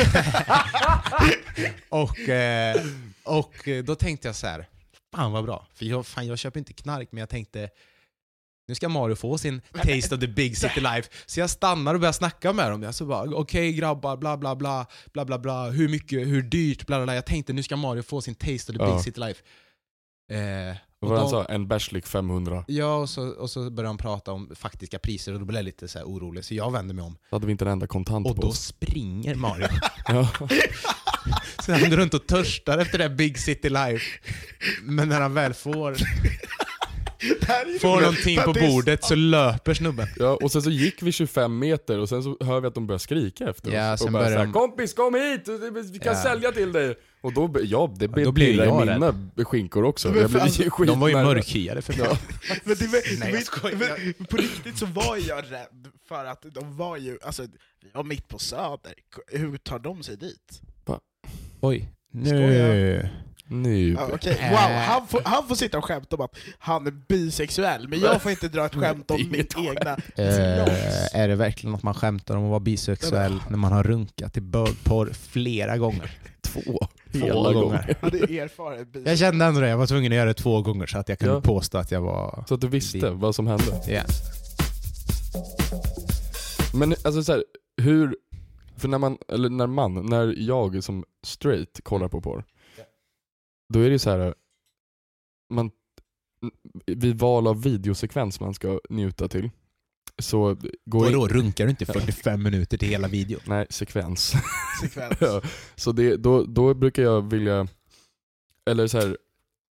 och, 1.89 2.19
eh, 2.29 2.81
och 3.23 3.53
då 3.83 3.95
tänkte 3.95 4.27
jag 4.27 4.35
så 4.35 4.47
här, 4.47 4.67
fan 5.15 5.31
vad 5.31 5.43
bra. 5.45 5.67
För 5.75 5.85
jag, 5.85 6.05
fan, 6.05 6.27
jag 6.27 6.37
köper 6.39 6.59
inte 6.59 6.73
knark, 6.73 7.07
men 7.11 7.19
jag 7.19 7.29
tänkte, 7.29 7.69
nu 8.69 8.75
ska 8.75 8.89
Mario 8.89 9.15
få 9.15 9.37
sin 9.37 9.61
taste 9.73 10.15
of 10.15 10.21
the 10.21 10.27
big 10.27 10.57
city 10.57 10.79
life. 10.81 11.09
Så 11.25 11.39
jag 11.39 11.49
stannar 11.49 11.93
och 11.93 11.99
börjar 11.99 12.13
snacka 12.13 12.53
med 12.53 12.71
dem. 12.71 12.83
Jag 12.83 12.95
så 12.95 13.05
bara, 13.05 13.29
okej 13.35 13.73
grabbar, 13.73 14.17
bla 14.17 14.37
bla 14.37 14.55
bla, 14.55 14.85
bla 15.13 15.25
bla 15.25 15.39
bla, 15.39 15.69
hur 15.69 15.89
mycket, 15.89 16.19
hur 16.27 16.41
dyrt, 16.41 16.85
bla 16.87 16.97
bla 16.97 17.05
bla. 17.05 17.15
Jag 17.15 17.25
tänkte 17.25 17.53
nu 17.53 17.63
ska 17.63 17.75
Mario 17.75 18.01
få 18.03 18.21
sin 18.21 18.35
taste 18.35 18.71
of 18.71 18.77
the 18.77 18.83
Ja. 18.83 18.93
big 18.95 19.03
city 19.03 19.19
life. 19.19 19.41
Eh, 20.31 20.75
Vad 20.99 21.01
och 21.01 21.09
var 21.09 21.15
det 21.15 21.21
han 21.21 21.29
sa? 21.29 21.45
En 21.45 21.67
bärslik 21.67 22.07
500. 22.07 22.65
Ja, 22.67 22.95
och 22.95 23.09
så, 23.09 23.27
och 23.29 23.49
så 23.49 23.59
började 23.69 23.87
han 23.89 23.97
prata 23.97 24.31
om 24.31 24.51
faktiska 24.55 24.99
priser 24.99 25.33
och 25.33 25.39
då 25.39 25.45
blev 25.45 25.57
jag 25.57 25.65
lite 25.65 25.87
så 25.87 25.97
här 25.99 26.05
orolig, 26.05 26.45
så 26.45 26.53
jag 26.55 26.71
vände 26.71 26.93
mig 26.93 27.03
om. 27.05 27.17
Då 27.29 27.35
hade 27.35 27.45
vi 27.45 27.51
inte 27.51 27.65
en 27.65 27.71
enda 27.71 27.87
kontant 27.87 28.27
Och 28.27 28.35
på 28.35 28.41
då 28.41 28.47
oss. 28.47 28.65
springer 28.65 29.35
Mario. 29.35 29.67
Så 31.65 31.71
han 31.73 31.89
går 31.89 31.97
runt 31.97 32.13
och 32.13 32.27
törstar 32.27 32.77
efter 32.77 32.97
det 32.97 33.03
här 33.03 33.15
Big 33.15 33.37
City 33.39 33.69
Life. 33.69 34.05
Men 34.83 35.09
när 35.09 35.21
han 35.21 35.33
väl 35.33 35.53
får, 35.53 35.95
får 37.81 38.01
någonting 38.01 38.37
på 38.45 38.53
bordet 38.53 39.03
så 39.03 39.15
löper 39.15 39.73
snubben. 39.73 40.07
Ja, 40.17 40.37
och 40.41 40.51
sen 40.51 40.61
så 40.61 40.69
gick 40.69 41.01
vi 41.01 41.11
25 41.11 41.59
meter 41.59 41.99
och 41.99 42.09
sen 42.09 42.23
så 42.23 42.37
hör 42.41 42.61
vi 42.61 42.67
att 42.67 42.75
de 42.75 42.87
börjar 42.87 42.99
skrika 42.99 43.49
efter 43.49 43.71
Ja, 43.71 43.93
oss. 43.93 43.99
sen 43.99 44.07
Och 44.07 44.13
bara 44.13 44.19
börjar 44.23 44.31
såhär, 44.37 44.45
de- 44.45 44.53
kompis 44.53 44.93
kom 44.93 45.15
hit! 45.15 45.47
Vi 45.93 45.99
kan 45.99 46.13
Ja. 46.13 46.23
sälja 46.23 46.51
till 46.51 46.71
dig! 46.71 46.95
Och 47.21 47.33
då, 47.33 47.55
ja, 47.63 47.93
det 47.99 48.07
då 48.07 48.31
blir 48.31 48.57
jag 48.57 48.67
i 48.67 48.89
rädd. 48.89 48.99
mina 48.99 49.45
skinkor 49.45 49.83
också. 49.83 50.07
Men 50.09 50.21
Jag 50.21 50.29
blev 50.29 50.39
fan, 50.39 50.49
skit 50.69 50.87
De 50.87 50.99
var 50.99 51.07
ju 51.09 51.15
mörkhyade 51.15 51.81
för 51.81 51.93
mig. 51.97 52.07
Men, 52.63 52.75
det, 52.79 52.87
var- 52.87 53.19
Nej, 53.19 53.29
jag 53.29 53.33
men, 53.33 53.41
skojar. 53.41 54.13
men 54.17 54.25
på 54.25 54.37
riktigt 54.37 54.77
så 54.77 54.85
var 54.85 55.17
jag 55.27 55.43
rädd, 55.51 55.87
för 56.07 56.25
att 56.25 56.45
de 56.53 56.77
var 56.77 56.97
ju, 56.97 57.17
alltså, 57.23 57.41
vi 57.83 57.89
var 57.93 58.03
mitt 58.03 58.27
på 58.27 58.39
Söder, 58.39 58.93
hur 59.31 59.57
tar 59.57 59.79
de 59.79 60.03
sig 60.03 60.17
dit? 60.17 60.61
Oj. 61.61 61.89
Skojar. 62.25 63.09
Nu. 63.51 63.91
Ja. 63.93 64.09
Äh. 64.29 64.49
Wow, 64.51 64.57
han 64.87 65.07
får, 65.07 65.21
han 65.25 65.47
får 65.47 65.55
sitta 65.55 65.77
och 65.77 65.85
skämta 65.85 66.15
om 66.15 66.21
att 66.21 66.35
han 66.59 66.87
är 66.87 66.91
bisexuell, 66.91 67.87
men 67.87 67.99
jag 67.99 68.21
får 68.21 68.31
inte 68.31 68.47
dra 68.47 68.65
ett 68.65 68.75
skämt 68.75 69.11
om 69.11 69.27
mitt 69.31 69.55
egna 69.57 69.97
Eh, 70.15 71.15
är 71.21 71.27
det 71.27 71.35
verkligen 71.35 71.71
något 71.71 71.83
man 71.83 71.93
skämtar 71.93 72.37
om 72.37 72.43
att 72.43 72.49
vara 72.49 72.59
bisexuell 72.59 73.39
när 73.49 73.57
man 73.57 73.71
har 73.71 73.83
runkat 73.83 74.37
i 74.37 74.41
bögporr 74.41 75.09
flera 75.13 75.77
gånger? 75.77 76.11
Två. 76.41 76.87
Hela 77.11 77.25
Hela 77.25 77.53
gånger. 77.53 77.95
gånger. 78.11 79.01
Jag 79.09 79.17
kände 79.19 79.45
ändå 79.45 79.59
det, 79.61 79.69
jag 79.69 79.77
var 79.77 79.87
tvungen 79.87 80.11
att 80.11 80.15
göra 80.15 80.25
det 80.27 80.33
två 80.33 80.61
gånger 80.61 80.85
så 80.85 80.97
att 80.97 81.09
jag 81.09 81.19
kunde 81.19 81.33
Ja. 81.35 81.41
påstå 81.41 81.77
att 81.77 81.91
jag 81.91 82.01
var... 82.01 82.43
Så 82.47 82.53
att 82.53 82.61
du 82.61 82.67
visste 82.67 82.97
Det- 82.97 83.11
vad 83.11 83.35
som 83.35 83.47
hände. 83.47 83.65
Ja. 83.87 84.01
Men 86.73 86.95
alltså 87.03 87.23
så 87.23 87.31
här, 87.31 87.43
hur, 87.81 88.15
för 88.77 88.87
när 88.87 88.97
man, 88.97 89.17
eller 89.33 89.49
när 89.49 89.67
man, 89.67 90.05
när 90.09 90.35
jag 90.37 90.83
som 90.83 91.03
straight 91.23 91.79
kollar 91.83 92.07
på 92.07 92.21
porr, 92.21 92.43
då 93.73 93.79
är 93.79 93.83
det 93.83 93.89
ju 93.91 93.99
så 93.99 94.09
här 94.09 94.35
man, 95.49 95.71
vid 96.85 97.19
val 97.19 97.47
av 97.47 97.63
videosekvens 97.63 98.39
man 98.39 98.53
ska 98.53 98.79
njuta 98.89 99.27
till, 99.27 99.49
så 100.21 100.57
går 100.85 101.03
Vadå, 101.05 101.27
runkar 101.27 101.63
du 101.65 101.69
inte 101.69 101.85
45 101.93 102.43
minuter 102.43 102.77
till 102.77 102.87
hela 102.89 103.07
videon? 103.07 103.41
Nej, 103.45 103.67
sekvens. 103.69 104.33
sekvens. 104.81 105.17
ja, 105.21 105.41
så 105.75 105.91
det, 105.91 106.15
då, 106.17 106.43
då 106.43 106.73
brukar 106.73 107.03
jag 107.03 107.29
vilja, 107.31 107.67
eller 108.65 108.87
så 108.87 108.99
här, 108.99 109.17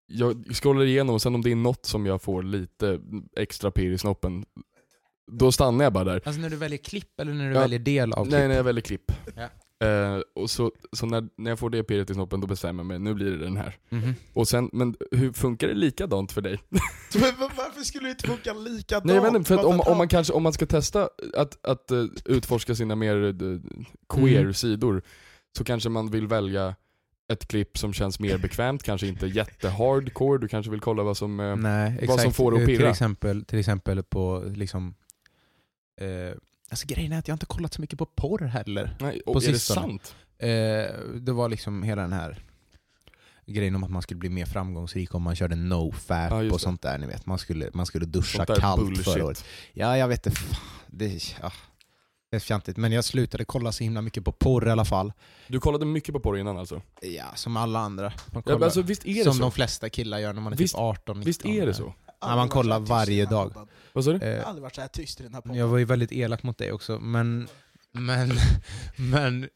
jag 0.07 0.45
scrollar 0.57 0.85
igenom 0.85 1.15
och 1.15 1.23
sen 1.23 1.35
om 1.35 1.43
det 1.43 1.51
är 1.51 1.57
något 1.57 1.87
som 1.87 2.07
jag 2.07 2.23
får 2.23 2.43
lite 2.43 3.01
extra 3.37 3.71
pirr 3.71 3.93
i 3.93 3.99
snoppen, 3.99 4.45
då 5.33 5.53
stannar 5.53 5.85
jag 5.85 5.93
bara 5.93 6.05
där. 6.05 6.23
Alltså 6.25 6.41
när 6.41 6.51
du 6.51 6.57
väljer 6.57 6.79
klipp 6.79 7.21
eller 7.21 7.33
när 7.33 7.49
du 7.49 7.55
Ja. 7.55 7.61
väljer 7.61 7.79
del 7.79 8.13
av 8.13 8.25
klipp? 8.25 8.33
Nej, 8.33 8.49
när 8.49 8.55
jag 8.57 8.65
väljer 8.65 8.83
klipp. 8.83 9.13
Ja. 9.37 9.49
Eh, 9.85 10.19
och 10.35 10.51
så 10.51 10.73
så 10.93 11.07
när, 11.07 11.29
när 11.37 11.51
jag 11.51 11.59
får 11.59 11.71
det 11.71 11.83
pirret 11.83 12.11
i 12.11 12.15
snoppen, 12.15 12.41
då 12.41 12.47
bestämmer 12.47 12.81
jag 12.83 12.87
mig, 12.87 12.99
nu 12.99 13.15
blir 13.15 13.31
det 13.31 13.37
den 13.45 13.57
här. 13.57 13.77
Mhm. 13.89 14.15
Och 14.33 14.49
sen, 14.49 14.71
men 14.73 14.97
hur 15.11 15.33
funkar 15.33 15.69
det 15.69 15.75
likadant 15.75 16.33
för 16.33 16.41
dig? 16.41 16.59
Men 17.15 17.23
va- 17.41 17.51
varför 17.57 17.81
skulle 17.81 18.07
det 18.07 18.11
inte 18.11 18.27
funka 18.29 18.53
likadant? 18.55 19.05
Nej 19.05 19.15
jag 19.17 19.23
vet 19.23 19.35
inte, 19.35 19.49
för 19.49 19.67
om, 19.67 19.81
om 19.81 19.99
man 19.99 20.09
kanske, 20.09 20.33
om 20.33 20.43
man 20.43 20.53
ska 20.53 20.67
testa 20.67 21.09
att, 21.35 21.67
att 21.67 21.91
eh, 21.91 22.05
utforska 22.25 22.75
sina 22.75 22.95
mer 22.97 23.25
eh, 23.25 23.33
queer 24.09 24.41
Mm. 24.41 24.55
sidor, 24.55 25.03
så 25.59 25.65
kanske 25.65 25.89
man 25.89 26.11
vill 26.11 26.27
välja 26.27 26.75
ett 27.33 27.49
klipp 27.49 27.79
som 27.79 27.93
känns 27.93 28.21
mer 28.21 28.39
bekvämt, 28.39 28.83
kanske 28.83 29.07
inte 29.07 29.27
jättehardcore, 29.27 30.39
du 30.41 30.49
kanske 30.49 30.71
vill 30.71 30.81
kolla 30.81 31.03
vad 31.03 31.17
som... 31.17 31.37
Nej, 31.63 32.05
vad 32.09 32.21
som 32.21 32.33
får 32.33 32.51
det 32.53 32.57
att 32.57 32.61
Eh, 32.63 32.67
Till 32.67 32.79
pirra. 32.79 32.91
exempel, 32.91 33.45
till 33.45 33.59
exempel 33.59 34.03
på 34.03 34.45
liksom... 34.57 34.95
Alltså 36.71 36.87
grejen 36.87 37.13
är 37.13 37.19
att 37.19 37.29
jag 37.29 37.35
inte 37.35 37.47
kollat 37.47 37.75
så 37.75 37.81
mycket 37.81 37.99
på 37.99 38.07
porr 38.07 38.45
heller. 38.45 38.97
nej, 39.01 39.23
på 39.27 39.31
är 39.31 39.35
det 39.35 39.41
sistone. 39.41 39.81
sant? 39.81 40.15
Eh, 40.39 40.49
det 41.21 41.33
var 41.33 41.49
liksom 41.49 41.83
hela 41.83 42.03
den 42.03 42.13
här 42.13 42.43
grejen 43.47 43.75
om 43.77 43.85
att 43.85 43.91
man 43.91 44.03
skulle 44.03 44.19
bli 44.19 44.29
mer 44.29 44.47
framgångsrik 44.47 45.15
om 45.15 45.23
man 45.23 45.37
körde 45.37 45.55
no-fap 45.57 46.31
Ja, 46.31 46.37
och 46.37 46.45
det. 46.45 46.59
sånt 46.59 46.83
där. 46.83 46.99
Ni 46.99 47.07
vet. 47.07 47.27
Man, 47.27 47.39
skulle, 47.39 47.71
man 47.75 47.87
skulle 47.87 48.07
duscha 48.07 48.47
kallt 48.47 48.81
bullshit. 48.83 49.05
förra 49.05 49.25
året. 49.25 49.45
Ja, 49.73 49.97
jag 49.97 50.09
vet. 50.09 50.39
Fan, 50.39 50.59
Det, 50.87 51.23
ja, 51.43 51.53
det 52.31 52.37
är 52.37 52.41
fjantigt. 52.41 52.77
Men 52.77 52.93
jag 52.93 53.05
slutade 53.05 53.45
kolla 53.45 53.73
så 53.73 53.85
himla 53.85 54.03
mycket 54.03 54.25
på 54.25 54.33
porr 54.33 54.69
i 54.69 54.71
alla 54.71 54.85
fall. 54.85 55.13
Du 55.47 55.61
kollade 55.61 55.85
mycket 55.87 56.13
på 56.15 56.21
porr 56.21 56.39
innan 56.39 56.59
alltså? 56.59 56.83
Ja, 57.03 57.25
som 57.35 57.57
alla 57.57 57.79
andra. 57.79 58.13
Ja, 58.35 58.43
kollar, 58.43 58.59
men 58.59 58.65
alltså 58.65 58.83
visst 58.83 59.07
är 59.07 59.15
det 59.15 59.25
som 59.25 59.35
så? 59.35 59.41
de 59.41 59.53
flesta 59.53 59.89
killar 59.89 60.19
gör 60.19 60.33
när 60.33 60.41
man 60.41 60.53
är 60.53 60.57
Visst- 60.57 60.75
typ 60.75 60.81
18 60.81 61.17
19 61.21 61.25
Visst 61.27 61.45
är 61.47 61.67
det 61.67 61.75
så? 61.75 61.95
Ja, 62.21 62.37
man 62.37 62.49
kollar 62.49 62.81
varje 62.81 63.25
dag. 63.27 63.69
Vad 63.93 64.05
sa 64.05 64.13
du? 64.13 64.19
Eh, 64.19 64.29
Jag 64.29 64.39
har 64.43 64.45
aldrig 64.49 64.63
varit 64.63 64.75
så 64.75 64.81
här 64.81 64.89
tyst 64.89 65.21
i 65.21 65.23
den 65.23 65.35
här 65.35 65.41
podden. 65.41 65.57
Jag 65.59 65.69
var 65.69 65.79
ju 65.79 65.85
väldigt 65.85 66.13
elak 66.13 66.43
mot 66.43 66.59
dig 66.59 66.73
också, 66.73 66.99
men, 66.99 67.49
men, 67.93 68.33
men, 68.97 69.49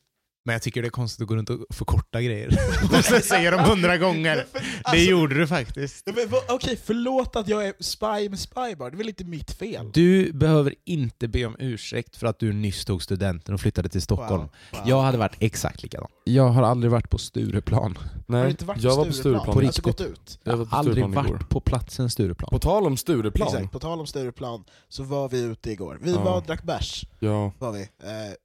men 0.44 0.52
jag 0.52 0.62
tycker 0.62 0.82
det 0.82 0.88
är 0.88 0.90
konstigt 0.90 1.22
att 1.22 1.28
gå 1.28 1.36
runt 1.36 1.50
och 1.50 1.58
förkorta 1.74 2.20
grejer. 2.22 2.48
Och 2.98 3.04
sen 3.04 3.22
säger 3.22 3.52
de 3.52 3.60
hundra 3.60 3.98
gånger. 3.98 4.36
Det 4.52 4.60
Alltså- 4.84 5.04
gjorde 5.10 5.34
du 5.34 5.46
faktiskt. 5.46 6.06
Men 6.06 6.14
Okej, 6.48 6.78
förlåt 6.84 7.36
att 7.36 7.48
jag 7.48 7.66
är 7.66 7.74
spy 7.80 8.28
med 8.28 8.38
spybar, 8.38 8.90
det 8.90 8.94
är 8.94 8.98
väl 8.98 9.08
inte 9.08 9.24
mitt 9.24 9.50
fel? 9.52 9.90
Du 9.94 10.32
behöver 10.32 10.74
inte 10.84 11.28
be 11.28 11.44
om 11.46 11.56
ursäkt 11.58 12.16
för 12.16 12.26
att 12.26 12.38
du 12.38 12.52
nyss 12.52 12.84
tog 12.84 13.02
studenten 13.02 13.54
och 13.54 13.60
flyttade 13.60 13.88
till 13.88 14.02
Stockholm. 14.02 14.40
Wow, 14.40 14.48
wow. 14.72 14.80
Jag 14.86 15.02
hade 15.02 15.18
varit 15.18 15.36
exakt 15.38 15.82
likadan. 15.82 16.08
Jag 16.24 16.48
har 16.48 16.62
aldrig 16.62 16.90
varit 16.92 17.10
på 17.10 17.18
Stureplan. 17.18 17.96
Har 17.96 18.04
Nej, 18.26 18.44
du 18.44 18.50
inte 18.50 18.64
varit 18.64 18.82
jag 18.82 18.92
på 18.92 18.98
var 18.98 19.04
på 19.06 19.12
Stureplan? 19.12 19.44
På 19.44 19.50
Alltså 19.50 19.60
riktigt. 19.60 19.84
gått 19.84 20.00
ut? 20.00 20.38
Jag 20.44 20.56
har 20.56 20.68
aldrig 20.70 20.98
igår. 20.98 21.08
varit 21.08 21.48
på 21.48 21.60
platsen 21.60 22.10
Stureplan. 22.10 22.50
På 22.50 22.58
tal 22.58 22.86
om 22.86 22.96
Stureplan. 22.96 23.48
Exakt, 23.48 23.72
på 23.72 23.78
tal 23.78 24.00
om 24.00 24.06
Stureplan 24.06 24.64
så 24.88 25.02
var 25.02 25.28
vi 25.28 25.40
ute 25.42 25.70
igår. 25.70 25.98
Vi 26.02 26.12
Ja. 26.12 26.20
var 26.24 26.36
och 26.36 26.42
drack 26.42 26.62
bärs, 26.62 27.06
Ja, 27.18 27.52
var 27.58 27.72
vi. 27.72 27.80
Eh, 27.82 27.88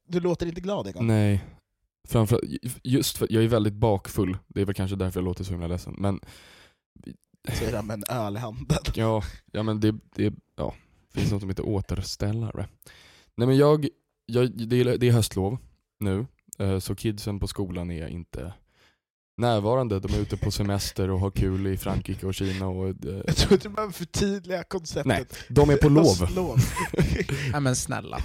du 0.10 0.20
låter 0.20 0.46
inte 0.46 0.62
glad 0.62 0.88
Egon? 0.88 1.08
nej. 1.08 1.44
Framför, 2.08 2.42
just 2.84 3.18
för 3.18 3.28
jag 3.30 3.44
är 3.44 3.48
väldigt 3.48 3.74
bakfull, 3.74 4.38
det 4.48 4.62
är 4.62 4.66
väl 4.66 4.76
kanske 4.76 4.96
därför 4.96 5.20
jag 5.20 5.26
låter 5.26 5.44
så 5.44 5.52
himla 5.52 5.68
ledsen. 5.68 5.96
Men 5.98 6.20
Säger 7.54 7.76
han 7.76 7.88
med 7.88 7.94
en 7.94 8.18
öl 8.18 8.36
i 8.36 8.40
handen. 8.40 8.78
ja, 8.96 9.24
ja 9.52 9.64
men 9.64 9.80
det, 9.80 9.96
det 10.16 10.34
ja, 10.56 10.74
finns 11.14 11.32
något 11.32 11.42
som 11.42 11.50
heter 11.50 11.66
återställare. 11.66 12.68
Nej 13.36 13.48
men 13.48 13.58
jag, 13.58 13.88
jag 14.26 14.70
det, 14.70 14.76
är, 14.76 14.98
det 14.98 15.08
är 15.08 15.12
höstlov 15.12 15.58
nu, 16.00 16.26
eh, 16.58 16.80
så 16.80 16.96
kidsen 16.96 17.40
på 17.40 17.48
skolan 17.48 17.92
är 17.92 18.08
inte 18.08 18.54
närvarande. 19.38 20.00
De 20.00 20.14
är 20.14 20.20
ute 20.20 20.38
på 20.38 20.52
semester 20.52 21.10
och 21.10 21.20
har 21.20 21.32
kul 21.32 21.68
i 21.68 21.78
Frankrike 21.78 22.26
och 22.26 22.34
Kina 22.34 22.68
och 22.68 22.88
eh, 22.88 22.96
Jag 23.26 23.36
tror 23.36 23.54
inte 23.54 23.70
man 23.70 23.94
förtydliga 23.94 24.64
konceptet. 24.64 25.06
Nej, 25.06 25.26
de 25.50 25.70
är 25.70 25.78
på 25.78 25.90
lov. 25.90 26.30
lov. 26.36 26.58
Ja 27.54 27.60
men 27.60 27.76
snälla. 27.76 28.20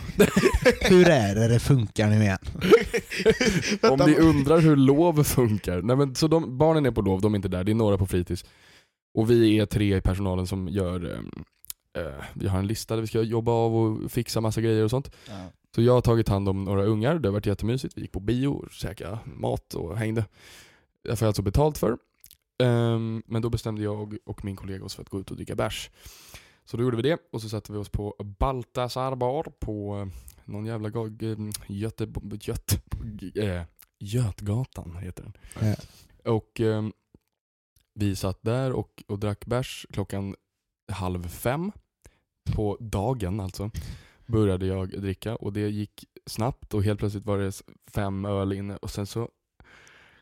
Hur 0.80 1.08
är 1.08 1.34
det 1.34 1.48
det 1.48 1.60
funkar 1.60 2.08
nu 2.08 2.22
igen? 2.22 2.38
Om 3.82 4.00
ni 4.06 4.16
undrar 4.16 4.58
hur 4.58 4.76
lov 4.76 5.24
funkar. 5.24 5.82
Nej, 5.82 5.96
men, 5.96 6.14
så 6.14 6.28
de, 6.28 6.58
barnen 6.58 6.86
är 6.86 6.90
på 6.90 7.00
lov, 7.02 7.20
de 7.20 7.34
är 7.34 7.36
inte 7.36 7.48
där. 7.48 7.64
Det 7.64 7.72
är 7.72 7.74
några 7.74 7.98
på 7.98 8.06
fritids. 8.06 8.44
Och 9.14 9.30
vi 9.30 9.58
är 9.58 9.66
tre 9.66 9.96
i 9.96 10.00
personalen 10.00 10.46
som 10.46 10.68
gör, 10.68 11.10
eh, 11.10 12.02
eh, 12.02 12.24
vi 12.34 12.48
har 12.48 12.58
en 12.58 12.66
lista 12.66 12.94
där 12.94 13.00
vi 13.00 13.06
ska 13.06 13.22
jobba 13.22 13.52
av 13.52 13.76
och 13.76 14.10
fixa 14.12 14.40
massa 14.40 14.60
grejer 14.60 14.84
och 14.84 14.90
sånt. 14.90 15.10
Ja. 15.28 15.34
Så 15.74 15.82
jag 15.82 15.92
har 15.92 16.00
tagit 16.00 16.28
hand 16.28 16.48
om 16.48 16.64
några 16.64 16.84
ungar, 16.84 17.18
det 17.18 17.28
har 17.28 17.32
varit 17.32 17.46
jättemysigt. 17.46 17.96
Vi 17.96 18.00
gick 18.02 18.12
på 18.12 18.20
bio, 18.20 18.68
käkade 18.70 19.18
mat 19.24 19.74
och 19.74 19.98
hängde. 19.98 20.24
Det 21.02 21.16
får 21.16 21.26
jag 21.26 21.28
alltså 21.28 21.42
betalt 21.42 21.78
för. 21.78 21.98
Ehm, 22.58 23.22
men 23.26 23.42
då 23.42 23.50
bestämde 23.50 23.82
jag 23.82 24.18
och 24.24 24.44
min 24.44 24.56
kollega 24.56 24.84
oss 24.84 24.94
för 24.94 25.02
att 25.02 25.08
gå 25.08 25.20
ut 25.20 25.30
och 25.30 25.36
dricka 25.36 25.54
bärs. 25.54 25.90
Så 26.64 26.76
då 26.76 26.82
gjorde 26.82 26.96
vi 26.96 27.02
det 27.02 27.18
och 27.32 27.42
så 27.42 27.48
satte 27.48 27.72
vi 27.72 27.78
oss 27.78 27.88
på 27.88 28.16
Baltasar 28.38 29.16
bar 29.16 29.52
på 29.58 29.98
eh, 29.98 30.06
någon 30.44 30.66
jävla 30.66 30.90
gag, 30.90 31.22
eh, 31.22 31.36
Göte, 31.66 32.08
Göte, 32.40 32.80
eh, 33.34 33.62
Götgatan 33.98 34.96
heter 34.96 35.22
den. 35.22 35.32
Ja. 35.68 35.76
Och 36.32 36.60
ehm, 36.60 36.92
vi 37.94 38.16
satt 38.16 38.38
där 38.42 38.72
och, 38.72 39.04
och 39.08 39.18
drack 39.18 39.46
bärs 39.46 39.86
klockan 39.92 40.34
halv 40.92 41.28
fem 41.28 41.72
på 42.54 42.76
dagen 42.80 43.40
alltså. 43.40 43.70
Började 44.26 44.66
jag 44.66 44.88
dricka 44.88 45.36
och 45.36 45.52
det 45.52 45.68
gick 45.68 46.04
snabbt 46.26 46.74
och 46.74 46.82
helt 46.82 46.98
plötsligt 46.98 47.24
var 47.24 47.38
det 47.38 47.62
fem 47.90 48.24
öl 48.24 48.52
inne 48.52 48.76
och 48.76 48.90
sen 48.90 49.06
så 49.06 49.28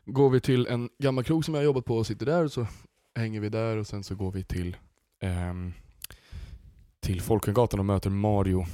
går 0.05 0.29
vi 0.29 0.41
till 0.41 0.67
en 0.67 0.89
gammal 0.99 1.23
krog 1.23 1.45
som 1.45 1.53
jag 1.53 1.61
har 1.61 1.65
jobbat 1.65 1.85
på 1.85 1.97
och 1.97 2.07
sitter 2.07 2.25
där 2.25 2.43
och 2.43 2.51
så 2.51 2.67
hänger 3.15 3.39
vi 3.39 3.49
där 3.49 3.77
och 3.77 3.87
sen 3.87 4.03
så 4.03 4.15
går 4.15 4.31
vi 4.31 4.43
till 4.43 4.77
ehm, 5.21 5.73
till 6.99 7.21
Folkungagatan 7.21 7.79
och 7.79 7.85
möter 7.85 8.09
Mario. 8.09 8.65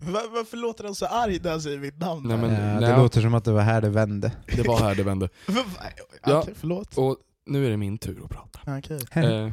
Va- 0.00 0.20
Varför 0.32 0.56
låter 0.56 0.84
han 0.84 0.94
så 0.94 1.06
arg 1.06 1.40
när 1.42 1.50
han 1.50 1.60
säger 1.62 1.78
mitt 1.78 1.98
namn? 2.00 2.28
Nej, 2.28 2.38
men- 2.38 2.50
Ja, 2.52 2.80
nej. 2.80 2.90
det 2.90 2.96
låter 2.96 3.20
som 3.20 3.34
att 3.34 3.44
det 3.44 3.52
var 3.52 3.60
här 3.62 3.80
det 3.80 3.88
vände. 3.90 4.32
Det 4.56 4.66
var 4.68 4.78
här 4.78 4.94
det 4.94 5.02
vände. 5.02 5.28
Ja. 6.26 6.40
Okej, 6.42 6.54
förlåt. 6.56 6.98
Och 6.98 7.16
nu 7.46 7.66
är 7.66 7.70
det 7.70 7.76
min 7.76 7.98
tur 7.98 8.24
att 8.24 8.30
prata. 8.30 8.60
Okej. 8.78 9.24
Eh, 9.24 9.52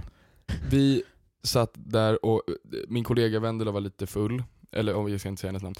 vi 0.70 1.04
satt 1.44 1.72
där 1.76 2.26
och 2.26 2.42
eh, 2.48 2.54
min 2.88 3.04
kollega 3.04 3.40
Vendela 3.40 3.72
var 3.72 3.82
lite 3.82 4.08
full, 4.08 4.44
eller 4.72 4.94
oh, 4.94 5.12
jag 5.12 5.20
ska 5.20 5.30
inte 5.30 5.40
säga 5.42 5.50
hennes 5.50 5.64
namn. 5.64 5.76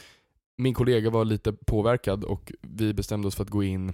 Min 0.58 0.74
kollega 0.74 1.10
var 1.10 1.26
lite 1.26 1.54
påverkad 1.54 2.24
och 2.24 2.52
vi 2.62 2.94
bestämde 2.94 3.28
oss 3.28 3.36
för 3.36 3.44
att 3.44 3.50
gå 3.50 3.64
in 3.64 3.94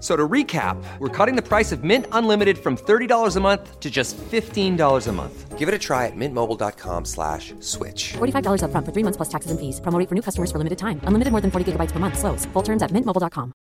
F- 0.00 0.02
So 0.02 0.16
to 0.16 0.28
recap, 0.28 0.76
we're 0.98 1.08
cutting 1.26 1.36
the 1.36 1.42
price 1.48 1.72
of 1.76 1.84
Mint 1.84 2.06
Unlimited 2.12 2.56
from 2.58 2.76
$30 2.76 3.36
a 3.36 3.40
month 3.40 3.80
to 3.80 3.90
just 3.90 4.16
$15 4.30 5.08
a 5.08 5.12
month. 5.12 5.58
Give 5.58 5.68
it 5.68 5.74
a 5.74 5.78
try 5.78 6.06
at 6.06 6.16
mintmobile.com 6.16 7.04
slash 7.04 7.52
switch. 7.60 8.14
$45 8.16 8.62
upfront 8.64 8.86
for 8.86 8.92
three 8.92 9.04
months 9.04 9.16
plus 9.18 9.28
taxes 9.28 9.50
and 9.50 9.60
fees. 9.60 9.78
Promo 9.80 10.08
for 10.08 10.14
new 10.14 10.22
customers 10.22 10.50
for 10.50 10.58
limited 10.58 10.78
time. 10.78 11.00
Unlimited 11.06 11.32
more 11.32 11.42
than 11.42 11.50
40 11.50 11.72
gigabytes 11.72 11.92
per 11.92 11.98
month. 12.00 12.18
Slows. 12.18 12.46
Full 12.54 12.62
terms 12.64 12.82
at 12.82 12.90
mintmobile.com. 12.92 13.52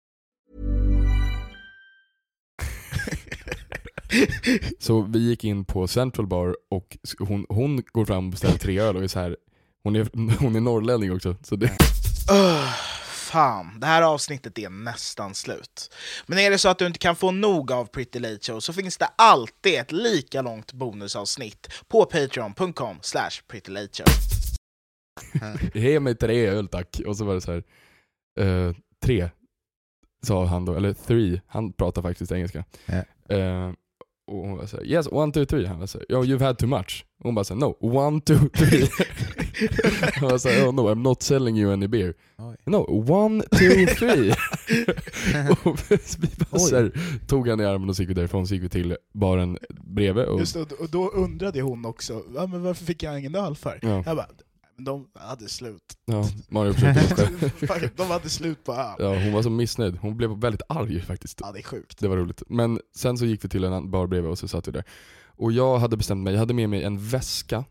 Så 4.79 5.03
vi 5.03 5.19
gick 5.19 5.45
in 5.45 5.65
på 5.65 5.87
Central 5.89 6.27
Bar 6.27 6.57
och 6.71 6.97
s- 7.05 7.15
hon, 7.19 7.47
hon 7.49 7.83
går 7.93 8.05
fram 8.05 8.25
och 8.27 8.31
beställer 8.31 8.59
tre 8.59 8.79
öl 8.81 8.97
och 8.97 9.03
är 9.05 9.09
så 9.09 9.19
här. 9.21 9.37
Hon 9.85 9.97
är, 9.97 10.09
hon 10.41 10.57
är 10.57 10.61
norrlänning 10.61 11.13
också. 11.13 11.37
Så 11.43 11.57
det, 11.57 11.67
Ugh, 12.33 12.69
fan, 13.31 13.81
det 13.81 13.87
här 13.87 14.03
avsnittet 14.03 14.59
är 14.59 14.69
nästan 14.71 15.35
slut. 15.35 15.95
Men 16.27 16.39
är 16.39 16.51
det 16.51 16.59
så 16.59 16.69
att 16.69 16.79
du 16.79 16.87
inte 16.87 16.99
kan 16.99 17.17
få 17.17 17.31
nog 17.31 17.73
av 17.73 17.85
Pretty 17.87 18.19
Late 18.19 18.39
Show 18.53 18.61
så 18.61 18.73
finns 18.73 18.97
det 18.99 19.09
alltid 19.17 19.75
ett 19.75 19.93
lika 19.93 20.43
långt 20.43 20.73
bonusavsnitt 20.73 21.69
på 21.89 22.05
patreon.com 22.05 22.99
slash 23.03 23.31
prettylateshow. 23.49 24.07
ge 25.75 26.01
mig 26.01 26.15
tre 26.15 26.47
öl 26.47 26.69
tack. 26.69 27.01
Och 27.07 27.17
så 27.17 27.25
var 27.25 27.35
det 27.35 27.41
så 27.41 27.53
här. 27.53 27.63
eh, 28.41 28.75
tre, 29.05 29.31
sa 30.27 30.45
han 30.47 30.65
då. 30.65 30.75
Eller 30.75 30.93
three. 30.93 31.41
Han 31.47 31.73
pratar 31.73 32.03
faktiskt 32.03 32.33
engelska. 32.33 32.65
Ja. 32.87 33.35
Eh, 33.37 33.73
och 34.31 34.37
hon 34.39 34.57
var 34.57 34.67
såhär, 34.67 34.85
yes, 34.85 35.07
one, 35.11 35.33
two, 35.33 35.45
three. 35.45 35.67
Han 35.67 35.79
var 35.79 35.87
såhär, 35.87 36.07
yo 36.09 36.25
you've 36.25 36.45
had 36.45 36.59
too 36.59 36.69
much. 36.69 37.05
Hon 37.23 37.35
bara 37.35 37.45
såhär, 37.45 37.61
no, 37.61 37.77
one, 37.81 38.21
two, 38.21 38.39
three. 38.55 38.89
Han 40.15 40.29
var 40.31 40.39
såhär, 40.39 40.69
oh 40.69 40.73
no, 40.75 40.81
I'm 40.81 41.03
not 41.03 41.23
selling 41.23 41.59
you 41.59 41.73
any 41.73 41.87
beer. 41.87 42.15
Oj. 42.39 42.57
No, 42.65 42.77
one, 43.13 43.43
two, 43.43 43.87
three. 43.99 44.31
och 45.65 45.79
vi 45.91 46.29
bara 46.39 46.47
Oj. 46.51 46.61
såhär, 46.61 46.93
tog 47.27 47.49
han 47.49 47.61
i 47.61 47.65
armen 47.65 47.89
och 47.89 47.97
så 47.97 48.03
gick 48.03 48.11
vi 48.11 48.15
därifrån, 48.15 48.47
så 48.47 48.55
gick 48.55 48.63
vi 48.63 48.69
till 48.69 48.97
baren 49.15 49.59
bredvid. 49.71 50.25
Och, 50.25 50.41
Just 50.41 50.55
det, 50.55 50.61
och 50.73 50.91
då 50.91 51.09
undrade 51.09 51.61
hon 51.61 51.85
också, 51.85 52.23
ja, 52.35 52.47
men 52.47 52.63
varför 52.63 52.85
fick 52.85 53.03
jag 53.03 53.19
ingen 53.19 53.35
öl 53.35 53.57
för? 53.57 53.79
Ja. 53.83 54.03
Jag 54.07 54.17
bara, 54.17 54.27
"Men 54.77 54.85
de 54.85 55.07
hade 55.15 55.49
slut. 55.49 55.83
ja, 56.05 56.29
Mario 56.49 56.73
försökte 56.73 57.91
de 57.97 58.07
hade 58.07 58.29
slut 58.29 58.65
på 58.65 58.73
öl. 58.73 58.95
Ja, 58.99 59.15
hon 59.15 59.33
var 59.33 59.43
så 59.43 59.51
missnöjd. 59.51 59.97
Hon 60.01 60.17
blev 60.17 60.31
väldigt 60.31 60.63
arg 60.69 61.01
faktiskt. 61.01 61.39
Ja, 61.43 61.53
det 61.53 61.59
är 61.59 61.63
sjukt. 61.63 61.99
Det 61.99 62.09
var 62.09 62.17
roligt. 62.17 62.43
Men 62.49 62.81
sen 62.97 63.19
så 63.19 63.25
gick 63.25 63.45
vi 63.45 63.49
till 63.49 63.65
en 63.65 63.91
bar 63.91 64.07
bredvid 64.07 64.31
och 64.31 64.39
så 64.39 64.49
satt 64.49 64.69
vi 64.69 64.73
där. 64.73 64.85
Och 65.27 65.53
jag 65.53 65.79
hade 65.79 65.97
bestämt 65.97 66.23
mig, 66.25 66.33
jag 66.33 66.39
hade 66.41 66.55
med 66.55 66.69
mig 66.71 66.83
en 66.85 66.99
väska 67.09 67.65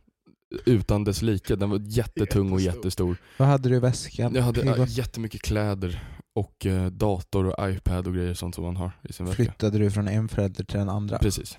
utan 0.66 1.04
dess 1.04 1.22
like. 1.22 1.56
Den 1.56 1.70
var 1.70 1.82
jättetung 1.84 2.52
och 2.52 2.62
Jättestor. 2.62 3.18
Vad 3.38 3.48
hade 3.48 3.70
du 3.70 3.76
i 3.76 3.80
väskan? 3.80 4.36
Jag 4.36 4.44
hade 4.44 4.62
äh, 4.62 4.86
jättemycket 4.88 5.42
kläder 5.42 6.04
och 6.36 6.66
eh, 6.66 6.86
dator 6.86 7.46
och 7.46 7.70
iPad 7.70 8.08
och 8.08 8.14
grejer 8.14 8.34
sånt 8.34 8.56
som 8.56 8.64
man 8.64 8.76
har 8.76 8.92
i 9.04 9.14
sin 9.14 9.26
väska. 9.26 9.44
Flyttade 9.44 9.78
du 9.78 9.92
från 9.92 10.08
en 10.08 10.30
förälder 10.30 10.64
till 10.64 10.80
den 10.80 10.90
andra? 10.90 11.18
Precis. 11.18 11.58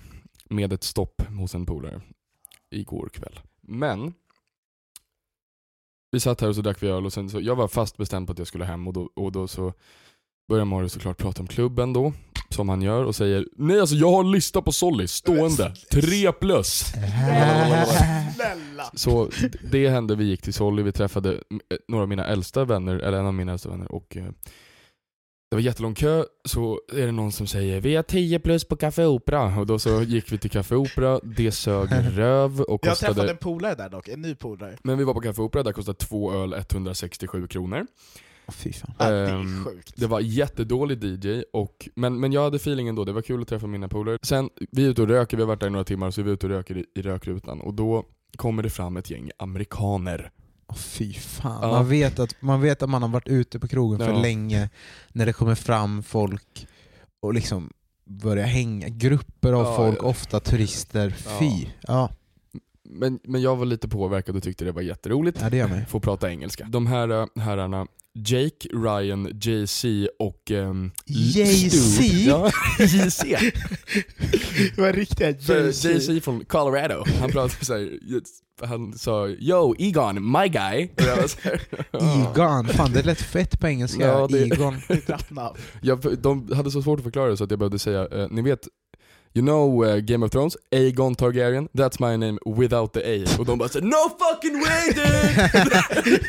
Med 0.50 0.72
ett 0.72 0.84
stopp 0.84 1.22
hos 1.38 1.54
en 1.54 1.66
polare 1.66 2.00
igår 2.70 3.08
kväll. 3.08 3.40
Men 3.62 4.14
vi 6.10 6.20
satt 6.20 6.40
här 6.40 6.48
och 6.48 6.54
så 6.54 6.60
drack 6.62 6.82
vi 6.82 6.88
öl 6.88 7.06
och 7.06 7.12
sen 7.12 7.30
så, 7.30 7.40
jag 7.40 7.56
var 7.56 7.68
fast 7.68 7.96
bestämd 7.96 8.26
på 8.26 8.32
att 8.32 8.38
jag 8.38 8.48
skulle 8.48 8.64
hem 8.64 8.86
och 8.86 8.92
då, 8.92 9.10
och 9.16 9.32
då 9.32 9.48
så 9.48 9.72
börjar 10.48 10.64
Mario 10.64 10.88
såklart 10.88 11.18
prata 11.18 11.42
om 11.42 11.46
klubben 11.46 11.92
då, 11.92 12.12
som 12.50 12.68
han 12.68 12.82
gör 12.82 13.04
och 13.04 13.16
säger 13.16 13.46
Nej 13.56 13.80
alltså 13.80 13.96
jag 13.96 14.10
har 14.10 14.20
en 14.20 14.32
lista 14.32 14.62
på 14.62 14.72
Solly, 14.72 15.06
stående, 15.06 15.74
tre 15.90 16.32
plus. 16.32 16.92
Så 18.94 19.30
det 19.70 19.88
hände, 19.88 20.16
vi 20.16 20.24
gick 20.24 20.42
till 20.42 20.54
Solly, 20.54 20.82
vi 20.82 20.92
träffade 20.92 21.32
eh, 21.32 21.76
några 21.88 22.02
av 22.02 22.08
mina 22.08 22.26
äldsta 22.26 22.64
vänner, 22.64 22.94
eller 22.94 23.18
en 23.18 23.26
av 23.26 23.34
mina 23.34 23.52
äldsta 23.52 23.68
vänner 23.68 23.92
och 23.92 24.16
eh, 24.16 24.24
det 25.50 25.56
var 25.56 25.62
jättelång 25.62 25.94
kö, 25.94 26.24
så 26.44 26.80
är 26.92 27.06
det 27.06 27.12
någon 27.12 27.32
som 27.32 27.46
säger 27.46 27.80
vi 27.80 27.96
har 27.96 28.02
10 28.02 28.38
plus 28.38 28.64
på 28.64 28.76
Café 28.76 29.04
Opera 29.04 29.60
och 29.60 29.66
då 29.66 29.78
så 29.78 30.02
gick 30.02 30.32
vi 30.32 30.38
till 30.38 30.50
Café 30.50 30.74
Opera, 30.74 31.20
det 31.22 31.52
sög 31.52 31.88
röv 32.10 32.60
och 32.60 32.86
Jag 32.86 32.98
träffade 32.98 33.14
kostade 33.14 33.30
en 33.30 33.36
polare 33.36 33.74
där 33.74 33.88
dock, 33.88 34.08
en 34.08 34.22
ny 34.22 34.34
polare. 34.34 34.76
Men 34.82 34.98
vi 34.98 35.04
var 35.04 35.14
på 35.14 35.20
Café 35.20 35.42
Opera, 35.42 35.62
där 35.62 35.72
kostade 35.72 35.98
två 35.98 36.32
öl 36.32 36.54
167 36.54 37.46
kronor. 37.46 37.86
Åh, 38.46 38.54
Fy 38.54 38.72
fan. 38.72 38.94
Ja, 38.98 39.10
det 39.10 39.16
är 39.16 39.64
sjukt. 39.64 39.92
Det 39.96 40.06
var 40.06 40.20
jättedålig 40.20 41.04
DJ, 41.04 41.42
och, 41.52 41.88
men, 41.94 42.20
men 42.20 42.32
jag 42.32 42.42
hade 42.42 42.56
feelingen 42.56 42.94
då, 42.94 43.04
det 43.04 43.12
var 43.12 43.22
kul 43.22 43.42
att 43.42 43.48
träffa 43.48 43.66
mina 43.66 43.88
polare. 43.88 44.18
Sen, 44.22 44.50
vi 44.72 44.84
är 44.84 44.88
ute 44.88 45.02
och 45.02 45.08
röker, 45.08 45.36
vi 45.36 45.42
har 45.42 45.48
varit 45.48 45.60
där 45.60 45.66
i 45.66 45.70
några 45.70 45.84
timmar, 45.84 46.10
så 46.10 46.22
vi 46.22 46.30
är 46.30 46.34
ute 46.34 46.46
och 46.46 46.52
röker 46.52 46.78
i, 46.78 46.84
i 46.94 47.02
rökrutan 47.02 47.60
och 47.60 47.74
då 47.74 48.04
kommer 48.36 48.62
det 48.62 48.70
fram 48.70 48.96
ett 48.96 49.10
gäng 49.10 49.30
amerikaner. 49.36 50.30
Åh, 50.66 50.76
fy 50.76 51.14
fan. 51.14 51.58
Ja. 51.62 51.68
Man, 51.68 51.88
vet 51.88 52.18
att, 52.18 52.34
man 52.40 52.60
vet 52.60 52.82
att 52.82 52.90
man 52.90 53.02
har 53.02 53.08
varit 53.08 53.28
ute 53.28 53.58
på 53.58 53.68
krogen 53.68 53.98
för 53.98 54.12
Ja. 54.14 54.20
länge 54.22 54.70
när 55.12 55.26
det 55.26 55.32
kommer 55.32 55.54
fram 55.54 56.02
folk 56.02 56.66
och 57.20 57.34
liksom 57.34 57.70
börjar 58.04 58.46
hänga, 58.46 58.88
grupper 58.88 59.52
av 59.52 59.64
Ja, 59.64 59.76
folk, 59.76 60.02
ofta 60.02 60.40
turister. 60.40 61.10
Fy. 61.10 61.66
Ja. 61.80 62.10
Men, 62.90 63.18
men 63.24 63.42
jag 63.42 63.56
var 63.56 63.64
lite 63.66 63.88
påverkad 63.88 64.36
och 64.36 64.42
tyckte 64.42 64.64
det 64.64 64.72
var 64.72 64.82
jätteroligt. 64.82 65.38
Ja, 65.42 65.50
det 65.50 65.56
gör 65.56 65.68
mig. 65.68 65.84
Få 65.88 66.00
prata 66.00 66.30
engelska. 66.30 66.64
De 66.70 66.86
här 66.86 67.08
äh, 67.08 67.26
herrarna, 67.36 67.86
Jake, 68.14 68.68
Ryan, 68.72 69.28
JC 69.40 69.84
och... 70.18 70.50
ehm, 70.50 70.90
JC? 71.06 72.00
Ja, 72.26 72.50
JC. 72.78 73.22
Det 74.76 74.78
var 74.82 74.92
riktiga 74.92 75.30
JC. 75.30 75.84
JC 75.84 76.24
från 76.24 76.44
Colorado, 76.44 77.04
han 77.20 77.30
pratade 77.30 77.64
såhär, 77.64 77.98
han 78.66 78.92
sa 78.98 79.28
'Yo 79.28 79.74
Egon, 79.78 80.14
my 80.32 80.38
guy' 80.48 80.88
och 80.96 81.02
jag 81.02 81.16
var 81.16 81.26
så 81.28 81.38
här, 81.42 81.60
Egon, 82.30 82.68
fan 82.68 82.92
det 82.92 83.02
lät 83.02 83.20
fett 83.20 83.60
på 83.60 83.66
engelska. 83.68 84.06
Ja, 84.06 84.26
det- 84.30 84.38
Egon. 84.44 84.76
Jag, 85.82 86.18
De 86.18 86.52
hade 86.52 86.70
så 86.70 86.82
svårt 86.82 86.98
att 86.98 87.04
förklara 87.04 87.28
det 87.30 87.36
så 87.36 87.44
att 87.44 87.50
jag 87.50 87.58
behövde 87.58 87.78
säga, 87.78 88.06
eh, 88.06 88.26
ni 88.30 88.42
vet 88.42 88.68
You 89.38 89.44
know 89.46 89.84
uh, 89.84 90.00
Game 90.00 90.24
of 90.24 90.30
Thrones, 90.32 90.56
Aegon 90.72 91.14
Targaryen, 91.14 91.68
that's 91.72 92.00
my 92.00 92.16
name 92.16 92.38
without 92.44 92.92
the 92.92 93.00
A. 93.06 93.24
Och 93.38 93.46
de 93.46 93.58
bara 93.58 93.68
såhär 93.68 93.86
'No 93.86 94.10
fucking 94.18 94.60
way 94.60 94.92
dude!' 94.94 96.20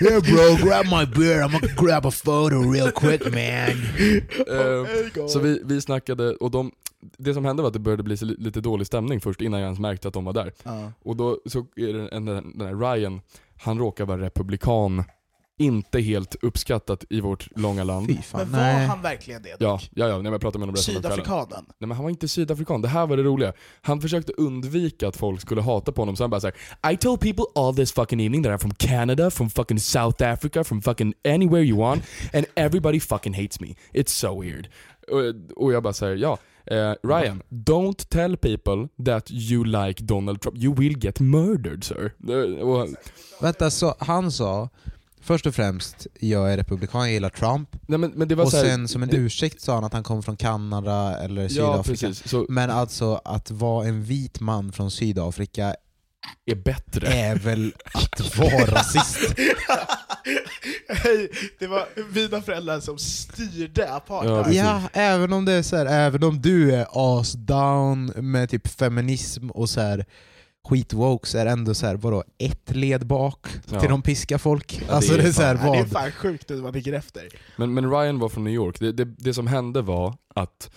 Yeah 0.10 0.20
bro, 0.22 0.68
grab 0.68 0.84
my 0.86 1.06
beer, 1.20 1.42
I'm 1.42 1.52
gonna 1.52 1.74
grab 1.76 2.06
a 2.06 2.10
photo 2.10 2.72
real 2.72 2.90
quick 2.92 3.24
man. 3.24 3.76
Eh, 4.50 5.26
så 5.28 5.38
vi, 5.38 5.60
vi 5.64 5.80
snackade, 5.80 6.34
och 6.34 6.50
de, 6.50 6.72
det 7.18 7.34
som 7.34 7.44
hände 7.44 7.62
var 7.62 7.66
att 7.68 7.72
det 7.72 7.78
började 7.78 8.02
bli 8.02 8.16
så 8.16 8.24
li- 8.24 8.36
lite 8.38 8.60
dålig 8.60 8.86
stämning 8.86 9.20
först 9.20 9.40
innan 9.40 9.60
jag 9.60 9.66
ens 9.66 9.78
märkte 9.80 10.08
att 10.08 10.14
de 10.14 10.24
var 10.24 10.32
där. 10.32 10.52
Ja. 10.62 10.92
Och 11.04 11.16
då 11.16 11.38
så 11.46 11.58
är 11.76 11.92
det 11.92 12.08
en, 12.08 12.24
den 12.24 12.58
den 12.58 12.66
här 12.66 12.94
Ryan, 12.94 13.20
han 13.62 13.78
råkar 13.78 14.04
vara 14.04 14.20
republikan, 14.20 15.04
inte 15.60 16.00
helt 16.00 16.36
uppskattat 16.42 17.04
i 17.10 17.20
vårt 17.20 17.48
långa 17.56 17.84
land. 17.84 18.24
Fan, 18.24 18.40
Men 18.40 18.52
var 18.52 18.58
nej. 18.58 18.86
han 18.86 19.02
verkligen 19.02 19.42
det? 19.42 19.56
Ja, 19.58 19.80
ja, 19.94 20.08
ja, 20.08 20.18
när 20.22 20.30
jag 20.30 20.40
pratade 20.40 20.58
med 20.58 20.62
honom 20.62 20.76
resten. 20.76 20.94
Sydafrikanen? 20.94 21.64
Nej 21.78 21.88
men 21.88 21.90
han 21.90 22.02
var 22.04 22.10
inte 22.10 22.28
sydafrikan, 22.28 22.82
det 22.82 22.88
här 22.88 23.06
var 23.06 23.16
det 23.16 23.22
roliga. 23.22 23.52
Han 23.82 24.00
försökte 24.00 24.32
undvika 24.32 25.08
att 25.08 25.16
folk 25.16 25.40
skulle 25.40 25.60
hata 25.60 25.92
på 25.92 26.00
honom, 26.02 26.16
så 26.16 26.22
han 26.22 26.30
bara 26.30 26.40
såhär 26.40 26.92
I 26.92 26.96
told 26.96 27.20
people 27.20 27.44
all 27.54 27.76
this 27.76 27.92
fucking 27.92 28.20
evening 28.20 28.42
that 28.42 28.52
I'm 28.52 28.58
from 28.58 28.74
Canada, 28.74 29.30
from 29.30 29.50
fucking 29.50 29.78
South 29.80 30.24
Africa, 30.24 30.64
from 30.64 30.82
fucking 30.82 31.14
anywhere 31.24 31.62
you 31.62 31.78
want, 31.78 32.02
and 32.34 32.46
everybody 32.54 33.00
fucking 33.00 33.34
hates 33.34 33.60
me. 33.60 33.74
It's 33.92 34.08
so 34.10 34.40
weird. 34.40 34.68
Och, 35.10 35.62
och 35.64 35.72
jag 35.72 35.82
bara 35.82 35.92
säger 35.92 36.16
ja, 36.16 36.38
eh, 36.66 36.92
Ryan, 37.02 37.42
don't 37.48 38.08
tell 38.08 38.36
people 38.36 38.88
that 39.04 39.30
you 39.30 39.64
like 39.64 40.04
Donald 40.04 40.40
Trump, 40.40 40.58
you 40.58 40.74
will 40.74 41.04
get 41.04 41.20
murdered 41.20 41.84
sir. 41.84 42.12
Eh, 42.28 42.60
Och, 42.68 42.88
Vänta, 43.40 43.70
så 43.70 43.94
han 43.98 44.32
sa 44.32 44.68
Först 45.22 45.46
och 45.46 45.54
främst, 45.54 46.06
jag 46.20 46.52
är 46.52 46.56
republikan, 46.56 47.00
jag 47.00 47.12
gillar 47.12 47.28
Trump. 47.30 47.68
nej 47.86 47.98
men, 47.98 48.10
men 48.16 48.40
Och 48.40 48.50
så 48.50 48.56
här- 48.56 48.64
sen 48.64 48.88
som 48.88 49.02
en 49.02 49.08
det, 49.08 49.16
ursäkt 49.16 49.60
sa 49.60 49.74
han 49.74 49.84
att 49.84 49.92
han 49.92 50.02
kom 50.02 50.22
från 50.22 50.36
Kanada 50.36 51.18
eller 51.18 51.42
Ja 51.42 51.48
Sydafrika. 51.48 52.06
precis, 52.06 52.28
så 52.30 52.46
Men 52.48 52.70
alltså 52.70 53.20
att 53.24 53.50
vara 53.50 53.86
en 53.86 54.04
vit 54.04 54.40
man 54.40 54.72
från 54.72 54.90
Sydafrika 54.90 55.74
är 56.46 56.54
bättre. 56.54 57.06
är 57.08 57.36
väl 57.36 57.72
att 57.94 58.36
vara 58.38 58.66
rasist? 58.66 59.18
Hej, 60.88 61.30
det 61.58 61.66
var 61.66 61.86
mina 62.14 62.42
föräldrar 62.42 62.80
som 62.80 62.98
styrde 62.98 63.82
Ja, 63.88 63.94
apartheid. 63.96 64.44
precis. 64.44 64.56
Ja, 64.60 64.82
även 64.92 65.32
om 65.32 65.44
det 65.44 65.52
är 65.52 65.62
så 65.62 65.76
här, 65.76 65.86
även 65.86 66.24
om 66.24 66.40
du 66.42 66.74
är 66.74 66.86
as 66.92 67.32
down 67.32 68.06
med 68.16 68.50
typ 68.50 68.68
feminism 68.68 69.50
och 69.50 69.70
så 69.70 69.80
här 69.80 70.06
skitwoke 70.68 71.26
så 71.28 71.38
är 71.38 71.44
det 71.44 71.50
ändå 71.50 71.74
så 71.74 71.86
här, 71.86 71.96
vadå, 71.96 72.24
ett 72.38 72.76
led 72.76 73.06
bak 73.06 73.46
Ja. 73.70 73.80
till 73.80 73.88
de 73.88 74.02
piskar 74.02 74.38
folk? 74.38 74.82
det 74.86 74.92
alltså 74.94 75.14
är 75.14 75.18
det 75.18 75.28
är 75.28 75.32
så 75.32 75.42
här, 75.42 75.54
Nej, 75.54 75.70
det 75.72 75.78
är 75.78 75.82
vad? 75.82 75.90
fan 75.90 76.12
sjukt 76.12 76.48
nu 76.48 76.56
man 76.62 76.72
tänker 76.72 76.92
efter. 76.92 77.28
Men, 77.56 77.74
men 77.74 77.90
Ryan 77.90 78.18
var 78.18 78.28
från 78.28 78.44
New 78.44 78.52
York. 78.54 78.80
Det, 78.80 78.92
det, 78.92 79.04
det 79.04 79.34
som 79.34 79.46
hände 79.46 79.82
var 79.82 80.16
att 80.34 80.70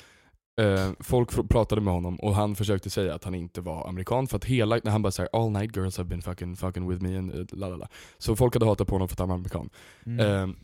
eh, 0.62 0.92
folk 1.00 1.50
pratade 1.50 1.82
med 1.82 1.94
honom 1.94 2.16
och 2.16 2.36
han 2.36 2.56
försökte 2.56 2.90
säga 2.90 3.16
att 3.16 3.24
han 3.24 3.36
inte 3.36 3.62
var 3.62 3.88
amerikan 3.88 4.28
för 4.28 4.38
att 4.38 4.46
hela, 4.46 4.80
när 4.84 4.92
han 4.92 5.02
bara 5.02 5.12
såhär 5.12 5.30
'all 5.34 5.50
night 5.52 5.76
girls 5.78 5.98
have 5.98 6.10
been 6.10 6.22
fucking, 6.22 6.56
fucking 6.56 6.90
with 6.90 7.04
me' 7.04 7.18
and 7.18 7.34
uh, 7.36 7.46
la 7.52 7.68
la 7.70 7.76
la. 7.76 7.88
Så 8.18 8.36
folk 8.36 8.56
hade 8.56 8.66
hatat 8.66 8.88
på 8.88 8.96
honom 8.96 9.08
för 9.08 9.16
att 9.16 9.20
han 9.20 9.30
var 9.30 9.36
amerikan. 9.36 9.70
Mm. 10.06 10.20
Eh, 10.50 10.56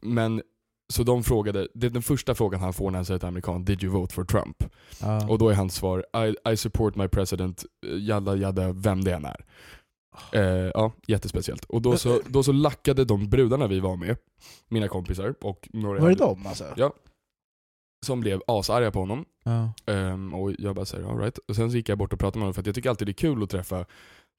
men 0.00 0.42
så 0.92 1.02
de 1.02 1.24
frågade, 1.24 1.68
det 1.74 1.86
är 1.86 1.90
den 1.90 2.02
första 2.02 2.34
frågan 2.34 2.60
han 2.60 2.72
får 2.72 2.90
när 2.90 2.98
han 2.98 3.04
säger 3.04 3.24
är 3.24 3.28
amerikan, 3.28 3.64
'Did 3.64 3.82
you 3.82 3.92
vote 3.92 4.14
for 4.14 4.24
Trump?' 4.24 4.64
Ja. 5.00 5.28
Och 5.28 5.38
då 5.38 5.48
är 5.48 5.54
hans 5.54 5.74
svar 5.74 6.04
I, 6.26 6.52
I 6.52 6.56
support 6.56 6.96
my 6.96 7.08
president, 7.08 7.64
eh, 7.86 8.04
jadda 8.04 8.36
jadda, 8.36 8.72
vem 8.72 9.04
det 9.04 9.14
än 9.14 9.24
är. 9.24 9.44
Eh, 10.32 10.70
ja, 10.74 10.92
jättespeciellt. 11.06 11.64
Och 11.64 11.82
då 11.82 11.96
så, 11.96 12.20
då 12.26 12.42
så 12.42 12.52
lackade 12.52 13.04
de 13.04 13.28
brudarna 13.28 13.66
vi 13.66 13.80
var 13.80 13.96
med, 13.96 14.16
mina 14.68 14.88
kompisar 14.88 15.34
och 15.40 15.68
några 15.72 16.00
Var 16.00 16.08
det 16.08 16.14
dem 16.14 16.46
alltså? 16.46 16.64
Ja. 16.76 16.92
Som 18.06 18.20
blev 18.20 18.42
asarga 18.46 18.90
på 18.90 18.98
honom. 18.98 19.24
Ja. 19.44 19.72
Ehm, 19.92 20.34
och 20.34 20.52
jag 20.58 20.74
bara 20.74 20.86
säger 20.86 21.10
alright. 21.10 21.38
Och 21.38 21.56
sen 21.56 21.70
så 21.70 21.76
gick 21.76 21.88
jag 21.88 21.98
bort 21.98 22.12
och 22.12 22.18
pratade 22.18 22.38
med 22.38 22.42
honom 22.42 22.54
för 22.54 22.60
att 22.60 22.66
jag 22.66 22.74
tycker 22.74 22.90
alltid 22.90 23.08
det 23.08 23.12
är 23.12 23.14
kul 23.14 23.42
att 23.42 23.50
träffa 23.50 23.84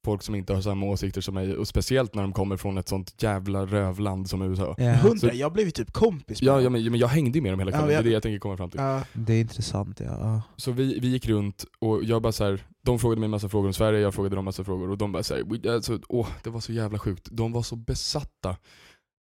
folk 0.05 0.23
som 0.23 0.35
inte 0.35 0.53
har 0.53 0.61
samma 0.61 0.85
åsikter 0.85 1.21
som 1.21 1.33
mig. 1.33 1.55
Och 1.57 1.67
speciellt 1.67 2.15
när 2.15 2.21
de 2.21 2.33
kommer 2.33 2.57
från 2.57 2.77
ett 2.77 2.87
sånt 2.87 3.23
jävla 3.23 3.65
rövland 3.65 4.29
som 4.29 4.41
USA. 4.41 4.75
Ja. 4.77 4.93
Hundra, 4.93 5.29
Så- 5.29 5.35
jag 5.37 5.53
blev 5.53 5.65
ju 5.65 5.71
typ 5.71 5.91
kompis 5.93 6.41
med 6.41 6.47
Ja, 6.47 6.61
ja, 6.61 6.69
men, 6.69 6.83
men 6.91 6.99
jag 6.99 7.07
hängde 7.07 7.37
ju 7.37 7.41
med 7.41 7.51
dem 7.51 7.59
hela 7.59 7.71
Ja, 7.71 7.77
kvällen, 7.77 7.87
men 7.87 7.95
jag- 7.95 8.03
det 8.03 8.07
är 8.07 8.09
det 8.09 8.13
jag 8.13 8.23
tänker 8.23 8.39
komma 8.39 8.57
fram 8.57 8.69
till. 8.69 8.79
Ja. 8.79 9.01
Det 9.13 9.33
är 9.33 9.41
intressant 9.41 9.99
ja. 9.99 10.05
ja. 10.19 10.41
Så 10.57 10.71
vi, 10.71 10.99
vi 10.99 11.07
gick 11.07 11.27
runt 11.27 11.65
och 11.79 12.03
jag 12.03 12.21
bara 12.21 12.31
så 12.31 12.43
här, 12.43 12.63
de 12.81 12.99
frågade 12.99 13.19
mig 13.19 13.27
en 13.27 13.31
massa 13.31 13.49
frågor 13.49 13.67
om 13.67 13.73
Sverige, 13.73 13.99
jag 13.99 14.13
frågade 14.13 14.35
dem 14.35 14.45
massa 14.45 14.63
frågor 14.63 14.89
och 14.89 14.97
de 14.97 15.11
bara 15.11 15.23
såhär, 15.23 15.69
alltså, 15.75 15.99
åh 16.09 16.27
det 16.43 16.49
var 16.49 16.59
så 16.59 16.73
jävla 16.73 16.99
sjukt. 16.99 17.27
De 17.31 17.51
var 17.51 17.61
så 17.63 17.75
besatta. 17.75 18.55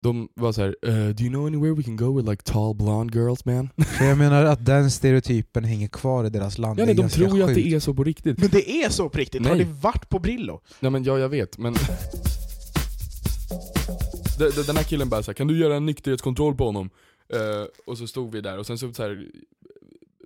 De 0.02 0.28
var 0.34 0.52
så 0.52 0.61
här, 0.62 0.76
"Uh, 0.87 1.08
do 1.14 1.22
you 1.24 1.28
know 1.30 1.46
anywhere 1.46 1.72
we 1.74 1.82
can 1.82 1.96
go 1.96 2.16
with 2.16 2.30
like 2.30 2.42
tall 2.42 2.74
blonde 2.74 3.18
girls 3.18 3.44
man? 3.44 3.68
För 3.98 4.04
jag 4.04 4.18
menar 4.18 4.44
att 4.44 4.66
den 4.66 4.90
stereotypen 4.90 5.64
hänger 5.64 5.88
kvar 5.88 6.24
i 6.24 6.30
deras 6.30 6.58
land. 6.58 6.78
ja, 6.80 6.87
Det 6.87 6.94
nej, 6.94 7.02
de 7.04 7.08
tror 7.08 7.37
ju 7.37 7.42
att 7.42 7.54
det 7.54 7.68
är 7.74 7.80
så 7.80 7.94
på 7.94 8.04
riktigt. 8.04 8.38
Men 8.38 8.48
det 8.50 8.70
är 8.70 8.88
så 8.88 9.08
på 9.08 9.18
riktigt, 9.18 9.46
har 9.46 9.56
Nej. 9.56 9.64
ni 9.66 9.72
varit 9.80 10.08
på 10.08 10.18
Brillo? 10.18 10.61
Nej 10.80 10.90
men 10.90 11.04
ja, 11.04 11.18
jag 11.18 11.28
vet, 11.28 11.58
men... 11.58 11.74
D- 14.38 14.50
d- 14.56 14.62
Den 14.66 14.76
här 14.76 14.84
killen 14.84 15.08
bara 15.08 15.22
såhär, 15.22 15.34
kan 15.34 15.46
du 15.46 15.58
göra 15.58 15.76
en 15.76 15.87
nykterhetskontroll 15.87 16.54
på 16.54 16.64
honom? 16.66 16.90
Eh, 17.34 17.64
och 17.87 17.98
så 17.98 18.06
stod 18.06 18.32
vi 18.32 18.40
där, 18.40 18.58
och 18.58 18.66
sen 18.66 18.78
så, 18.78 18.92
så 18.92 19.02
här, 19.02 19.26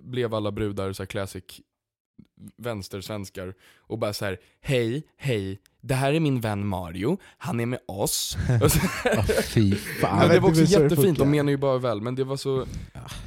blev 0.03 0.33
alla 0.33 0.51
brudar 0.51 0.93
så 0.93 1.03
här 1.03 1.07
classic 1.07 1.43
vänstersvenskar 2.57 3.53
och 3.77 3.99
bara 3.99 4.13
så 4.13 4.25
här: 4.25 4.37
hej, 4.61 5.03
hej, 5.17 5.59
det 5.85 5.93
här 5.93 6.13
är 6.13 6.19
min 6.19 6.41
vän 6.41 6.67
Mario, 6.67 7.17
han 7.37 7.59
är 7.59 7.65
med 7.65 7.79
oss. 7.87 8.37
Ja, 9.15 9.23
fy 9.43 9.75
fan. 9.75 10.19
men 10.19 10.29
det 10.29 10.39
var 10.39 10.49
också 10.49 10.63
jättefint, 10.63 11.17
de 11.19 11.31
menar 11.31 11.51
ju 11.51 11.57
bara 11.57 11.77
väl, 11.77 12.01
men 12.01 12.15
det 12.15 12.23
var 12.23 12.37
så... 12.37 12.65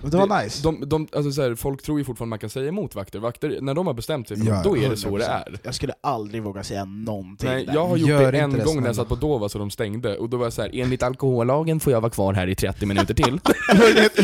Men 0.03 0.11
det 0.11 0.17
var 0.17 0.43
nice. 0.43 0.63
De, 0.63 0.89
de, 0.89 1.09
alltså 1.17 1.33
så 1.33 1.43
här, 1.43 1.55
folk 1.55 1.83
tror 1.83 1.99
ju 1.99 2.05
fortfarande 2.05 2.31
man 2.31 2.39
kan 2.39 2.51
säga 2.51 2.69
emot 2.69 2.95
vakter, 2.95 3.19
vakter, 3.19 3.59
när 3.61 3.75
de 3.75 3.87
har 3.87 3.95
bestämt 3.95 4.29
sig 4.29 4.37
Ja, 4.47 4.61
då 4.65 4.77
är 4.77 4.91
det 4.91 4.97
så 4.97 5.09
100%. 5.09 5.19
det 5.19 5.25
är. 5.25 5.59
Jag 5.63 5.75
skulle 5.75 5.93
aldrig 6.01 6.43
våga 6.43 6.63
säga 6.65 6.85
någonting 6.85 7.49
Nej, 7.49 7.67
där. 7.67 7.75
jag 7.75 7.87
har 7.87 7.97
gjort 7.97 8.09
Gör 8.09 8.33
det 8.33 8.39
en 8.39 8.53
det, 8.53 8.65
gång 8.65 8.81
när 8.81 8.87
jag 8.89 8.97
satt 8.97 9.09
på 9.09 9.15
Dova 9.15 9.49
så 9.49 9.59
de 9.59 9.71
stängde, 9.71 10.17
och 10.17 10.29
då 10.31 10.37
var 10.37 10.47
jag 10.47 10.53
så 10.53 10.63
här: 10.63 10.71
enligt 10.75 11.03
alkohollagen 11.03 11.81
får 11.81 11.93
jag 11.93 12.01
vara 12.01 12.13
kvar 12.13 12.35
här 12.35 12.47
i 12.47 12.55
30 12.55 12.87
minuter 12.87 13.15
till. 13.15 13.41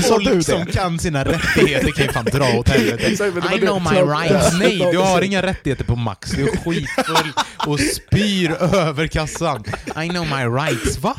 Folk 0.03 0.45
som 0.45 0.67
kan 0.67 0.99
sina 0.99 1.25
rättigheter 1.25 1.91
kan 1.91 2.07
ju 2.07 2.13
fan 2.13 2.25
dra 2.25 2.59
åt 2.59 2.69
helvete. 2.69 3.25
I 3.57 3.61
know 3.61 3.83
my 3.83 4.01
rights. 4.01 4.59
Nej, 4.59 4.89
du 4.93 4.99
har 4.99 5.23
inga 5.23 5.43
rättigheter 5.43 5.85
på 5.85 5.97
Max. 5.97 6.31
Du 6.31 6.43
är 6.49 6.57
skitfull 6.57 7.33
och 7.67 7.81
spyr 7.81 8.22
över 8.61 9.07
kassan. 9.07 9.65
I 10.05 10.09
know 10.09 10.27
my 10.27 10.45
rights. 10.63 10.99
Va? 10.99 11.17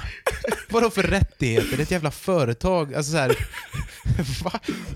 Vadå 0.70 0.90
för 0.90 1.04
rättigheter? 1.04 1.68
Det 1.78 1.82
är 1.82 1.84
ett 1.84 1.92
jävla 1.92 2.12
företag. 2.12 2.94
Alltså 2.94 3.12
så 3.12 3.18
här. 3.18 3.38
Va? 4.44 4.52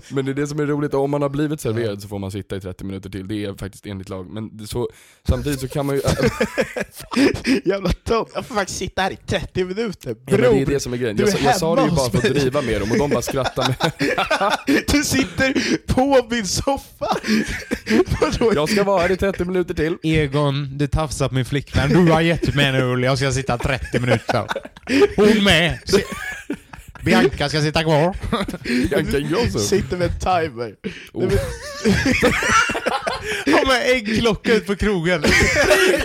Men 0.08 0.24
det 0.24 0.30
är 0.32 0.34
det 0.34 0.46
som 0.46 0.60
är 0.60 0.66
roligt, 0.66 0.94
om 0.94 1.10
man 1.10 1.22
har 1.22 1.28
blivit 1.28 1.60
serverad 1.60 2.02
så 2.02 2.08
får 2.08 2.18
man 2.18 2.30
sitta 2.32 2.56
i 2.56 2.60
30 2.60 2.84
minuter 2.84 3.10
till, 3.10 3.28
det 3.28 3.44
är 3.44 3.54
faktiskt 3.54 3.86
enligt 3.86 4.08
lag. 4.08 4.26
Men 4.30 4.56
det- 4.56 4.66
så, 4.66 4.88
samtidigt 5.28 5.60
så 5.60 5.68
kan 5.68 5.86
man 5.86 5.94
ju... 5.96 6.02
Jävla 7.64 7.88
tönt. 7.92 8.28
Jag 8.34 8.46
får 8.46 8.54
faktiskt 8.54 8.78
sitta 8.78 9.02
här 9.02 9.10
i 9.10 9.16
30 9.26 9.64
minuter. 9.64 10.10
Ja, 10.10 10.16
men 10.24 10.40
Bror, 10.40 10.52
det 10.54 10.62
är 10.62 10.66
det 10.66 10.80
som 10.80 10.92
är 10.92 10.96
grejen. 10.96 11.16
du 11.16 11.22
Jag, 11.22 11.28
är 11.32 11.36
sa- 11.36 11.44
jag 11.44 11.56
sa 11.56 11.76
det 11.76 11.82
ju 11.82 11.88
bara 11.88 11.94
hos 12.00 12.10
för 12.10 12.18
att 12.18 12.24
mig. 12.24 12.32
driva 12.32 12.62
med 12.62 12.80
dem 12.80 12.90
och 12.92 12.98
de 12.98 13.10
bara 13.10 13.22
skrattar 13.22 13.68
med. 13.68 13.92
du 14.92 15.04
sitter 15.04 15.54
på 15.86 16.26
min 16.30 16.46
soffa! 16.46 17.16
Vadå? 18.20 18.52
Jag 18.54 18.68
ska 18.68 18.84
vara 18.84 19.02
här 19.02 19.10
i 19.12 19.16
30 19.16 19.44
minuter 19.44 19.74
till. 19.74 19.96
Egon, 20.02 20.78
du 20.78 20.86
tafsar 20.86 21.28
på 21.28 21.34
min 21.34 21.44
flickvän. 21.44 21.97
Du 22.06 22.12
har 22.12 22.20
gett 22.20 22.54
mig 22.54 22.66
en 22.66 22.74
öl, 22.74 23.02
jag 23.02 23.18
ska 23.18 23.32
sitta 23.32 23.58
30 23.58 23.98
minuter. 24.00 24.44
Hon 25.16 25.44
med. 25.44 25.78
Se- 25.84 26.04
Bianca 27.04 27.48
ska 27.48 27.60
sitta 27.60 27.82
kvar. 27.82 28.16
Bianca 28.88 29.18
Ingrosso. 29.18 29.58
Sitter 29.58 29.96
med 29.96 30.20
timer. 30.20 30.74
Oh. 31.12 31.24
Har 33.46 33.66
med 33.66 33.82
äggklocka 33.96 34.54
ut 34.54 34.66
på 34.66 34.76
krogen. 34.76 35.24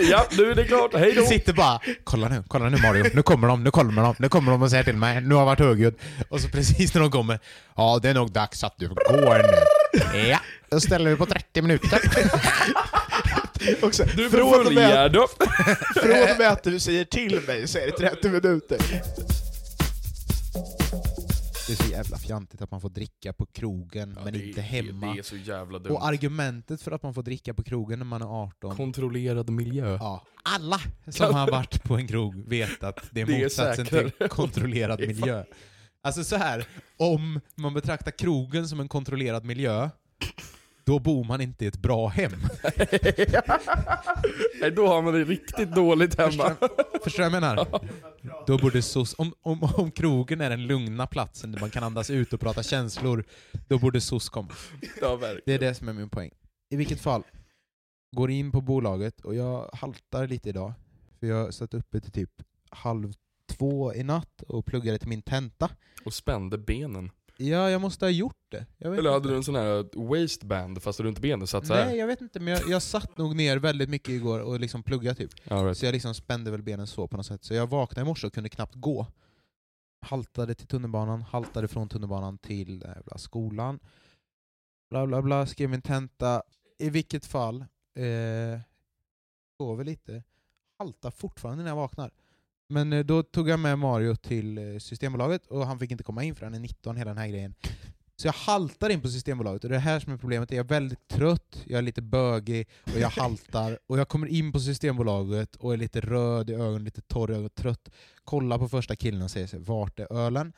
Ja, 0.09 0.25
nu 0.37 0.51
är 0.51 0.55
det 0.55 0.63
klart. 0.63 0.91
Hej 0.93 1.13
då. 1.13 1.25
Sitter 1.25 1.53
bara, 1.53 1.79
kolla 2.03 2.29
nu, 2.29 2.43
kolla 2.47 2.69
nu 2.69 2.77
Mario, 2.77 3.05
nu 3.13 3.21
kommer 3.21 3.47
de, 3.47 3.63
nu 3.63 3.71
kommer 3.71 4.01
de, 4.01 4.15
nu 4.19 4.29
kommer 4.29 4.51
de 4.51 4.61
och 4.61 4.69
säger 4.69 4.83
till 4.83 4.95
mig, 4.95 5.21
nu 5.21 5.35
har 5.35 5.41
jag 5.41 5.45
varit 5.45 5.59
högljudd. 5.59 5.95
Och 6.29 6.41
så 6.41 6.47
precis 6.49 6.93
när 6.93 7.01
de 7.01 7.11
kommer, 7.11 7.39
ja 7.75 7.99
det 8.01 8.09
är 8.09 8.13
nog 8.13 8.31
dags 8.31 8.63
att 8.63 8.75
du 8.77 8.87
går 8.87 9.37
nu. 9.37 9.57
Ja, 10.29 10.39
då 10.69 10.79
ställer 10.79 11.09
vi 11.09 11.15
på 11.15 11.25
30 11.25 11.61
minuter. 11.61 11.99
också, 13.81 14.03
Du 14.15 14.29
från, 14.29 14.67
och 14.67 14.73
med, 14.73 15.11
då. 15.11 15.27
från 15.95 16.11
och 16.31 16.37
med 16.39 16.47
att 16.51 16.63
du 16.63 16.79
säger 16.79 17.05
till 17.05 17.41
mig 17.47 17.67
så 17.67 17.77
är 17.77 17.85
det 17.85 17.91
30 17.91 18.29
minuter. 18.29 18.77
Det 21.67 21.73
är 21.73 21.77
så 21.83 21.91
jävla 21.91 22.17
fjantigt 22.17 22.61
att 22.61 22.71
man 22.71 22.81
får 22.81 22.89
dricka 22.89 23.33
på 23.33 23.45
krogen 23.45 24.13
Ja, 24.17 24.23
men 24.23 24.33
det 24.33 24.47
inte 24.47 24.59
är- 24.59 24.63
hemma. 24.63 25.13
Det 25.13 25.19
är 25.19 25.23
så 25.23 25.35
jävla 25.35 25.79
dumt. 25.79 25.93
Och 25.95 26.05
argumentet 26.07 26.81
för 26.81 26.91
att 26.91 27.03
man 27.03 27.13
får 27.13 27.23
dricka 27.23 27.53
på 27.53 27.63
krogen 27.63 27.99
när 27.99 28.05
man 28.05 28.21
är 28.21 28.43
18 28.43 28.75
Kontrollerad 28.75 29.49
miljö. 29.49 29.97
Ja, 29.99 30.25
alla 30.43 30.81
som 31.09 31.33
har 31.35 31.51
varit 31.51 31.83
på 31.83 31.95
en 31.95 32.07
krog 32.07 32.49
vet 32.49 32.83
att 32.83 32.99
det 33.11 33.21
är 33.21 33.25
Det 33.25 33.35
är 33.35 33.43
motsatsen 33.43 33.85
säkrare. 33.85 34.09
till 34.09 34.27
kontrollerad 34.29 34.99
Det 34.99 35.03
är 35.03 35.07
miljö. 35.07 35.43
Alltså 36.03 36.23
så 36.23 36.35
här, 36.35 36.67
om 36.97 37.39
man 37.55 37.73
betraktar 37.73 38.11
krogen 38.11 38.67
som 38.67 38.79
en 38.79 38.87
kontrollerad 38.87 39.45
miljö, 39.45 39.89
då 40.85 40.99
bor 40.99 41.23
man 41.23 41.41
inte 41.41 41.65
i 41.65 41.67
ett 41.67 41.77
bra 41.77 42.07
hem. 42.07 42.31
Nej, 44.61 44.71
då 44.71 44.87
har 44.87 45.01
man 45.01 45.13
det 45.13 45.23
riktigt 45.23 45.75
dåligt 45.75 46.17
hemma. 46.17 46.55
Förstår, 47.03 47.23
du 47.23 47.29
vad 47.29 47.33
jag 47.33 47.41
menar? 47.41 47.81
Då 48.47 48.57
borde 48.57 48.81
SOS, 48.81 49.15
om, 49.17 49.33
om, 49.41 49.63
om 49.63 49.91
krogen 49.91 50.41
är 50.41 50.49
den 50.49 50.67
lugna 50.67 51.07
platsen 51.07 51.51
där 51.51 51.59
man 51.59 51.69
kan 51.69 51.83
andas 51.83 52.09
ut 52.09 52.33
och 52.33 52.39
prata 52.39 52.63
känslor, 52.63 53.25
då 53.67 53.79
borde 53.79 54.01
SOS 54.01 54.29
komma. 54.29 54.51
Ja, 55.01 55.15
verkligen. 55.15 55.41
Det 55.45 55.53
är 55.53 55.59
det 55.59 55.75
som 55.75 55.87
är 55.87 55.93
min 55.93 56.09
poäng. 56.09 56.31
I 56.69 56.75
vilket 56.75 57.01
fall, 57.01 57.23
går 58.15 58.31
in 58.31 58.51
på 58.51 58.61
bolaget 58.61 59.21
och 59.21 59.35
jag 59.35 59.69
haltar 59.73 60.27
lite 60.27 60.49
idag. 60.49 60.73
För 61.19 61.27
jag 61.27 61.53
satt 61.53 61.73
uppe 61.73 62.01
till 62.01 62.11
typ 62.11 62.31
halv 62.69 63.13
två 63.49 63.93
i 63.93 64.03
natt 64.03 64.41
och 64.47 64.65
pluggade 64.65 64.99
till 64.99 65.09
min 65.09 65.21
tenta. 65.21 65.69
Och 66.05 66.13
spände 66.13 66.57
benen. 66.57 67.11
Ja, 67.37 67.69
jag 67.69 67.81
måste 67.81 68.05
ha 68.05 68.09
gjort 68.09 68.45
det. 68.49 68.65
Eller 68.79 68.95
hade 68.95 69.15
inte. 69.15 69.29
du 69.29 69.35
en 69.35 69.43
sån 69.43 69.55
här 69.55 70.07
waistband 70.09 70.83
fast 70.83 70.99
runt 70.99 71.19
benen 71.19 71.47
satt 71.47 71.67
så 71.67 71.73
här? 71.73 71.85
Nej, 71.85 71.97
jag 71.97 72.07
vet 72.07 72.21
inte, 72.21 72.39
men 72.39 72.53
jag, 72.53 72.69
jag 72.69 72.81
satt 72.81 73.17
nog 73.17 73.35
ner 73.35 73.57
väldigt 73.57 73.89
mycket 73.89 74.09
igår 74.09 74.39
och 74.39 74.59
liksom 74.59 74.83
pluggade 74.83 75.15
typ. 75.15 75.31
Right. 75.43 75.77
Så 75.77 75.85
jag 75.85 75.93
liksom 75.93 76.15
spände 76.15 76.51
väl 76.51 76.61
benen 76.61 76.87
så 76.87 77.07
på 77.07 77.17
något 77.17 77.25
sätt. 77.25 77.43
Så 77.43 77.53
jag 77.53 77.67
vaknade 77.67 78.01
i 78.01 78.05
morse 78.09 78.27
och 78.27 78.33
kunde 78.33 78.49
knappt 78.49 78.75
gå. 78.75 79.07
Haltade 80.01 80.55
till 80.55 80.67
tunnelbanan, 80.67 81.21
haltade 81.21 81.67
från 81.67 81.89
tunnelbanan 81.89 82.37
till 82.37 82.81
jävla 82.81 83.17
skolan. 83.17 83.79
Bla 84.89 85.07
bla 85.07 85.21
bla, 85.21 85.45
skrev 85.45 85.69
min 85.69 85.81
tenta. 85.81 86.43
I 86.79 86.89
vilket 86.89 87.25
fall, 87.25 87.65
eh, 87.95 88.59
sover 89.57 89.83
lite. 89.83 90.23
Haltar 90.79 91.11
fortfarande 91.11 91.63
när 91.63 91.71
jag 91.71 91.75
vaknar. 91.75 92.11
Men 92.67 92.93
eh, 92.93 93.05
då 93.05 93.23
tog 93.23 93.49
jag 93.49 93.59
med 93.59 93.79
Mario 93.79 94.15
till 94.15 94.57
eh, 94.57 94.79
Systembolaget 94.79 95.47
och 95.47 95.67
han 95.67 95.79
fick 95.79 95.91
inte 95.91 96.03
komma 96.03 96.23
in 96.23 96.35
förrän 96.35 96.53
han 96.53 96.61
är 96.61 96.67
19, 96.67 96.97
hela 96.97 97.09
den 97.09 97.17
här 97.17 97.27
grejen. 97.27 97.55
Så 98.15 98.27
jag 98.27 98.33
haltar 98.33 98.89
in 98.89 99.01
på 99.01 99.07
Systembolaget 99.07 99.63
och 99.63 99.69
det 99.69 99.75
är 99.75 99.79
här 99.79 99.99
som 99.99 100.13
är 100.13 100.17
problemet. 100.17 100.51
Jag 100.51 100.59
är 100.59 100.69
väldigt 100.69 101.07
trött, 101.07 101.63
jag 101.65 101.77
är 101.77 101.81
lite 101.81 102.01
bögig 102.01 102.67
och 102.83 102.99
jag 102.99 103.09
haltar. 103.09 103.79
Och 103.87 103.99
jag 103.99 104.07
kommer 104.07 104.27
in 104.27 104.51
på 104.51 104.59
Systembolaget 104.59 105.55
och 105.55 105.73
är 105.73 105.77
lite 105.77 106.01
röd 106.01 106.49
i 106.49 106.53
ögonen, 106.53 106.83
lite 106.83 107.01
torr 107.01 107.31
i 107.31 107.33
ögonen, 107.33 107.49
trött. 107.49 107.89
Kollar 108.23 108.57
på 108.57 108.69
första 108.69 108.95
killen 108.95 109.21
och 109.21 109.31
säger 109.31 109.47
sig, 109.47 109.59
vart 109.59 109.99
är 109.99 110.13
ölen? 110.13 110.53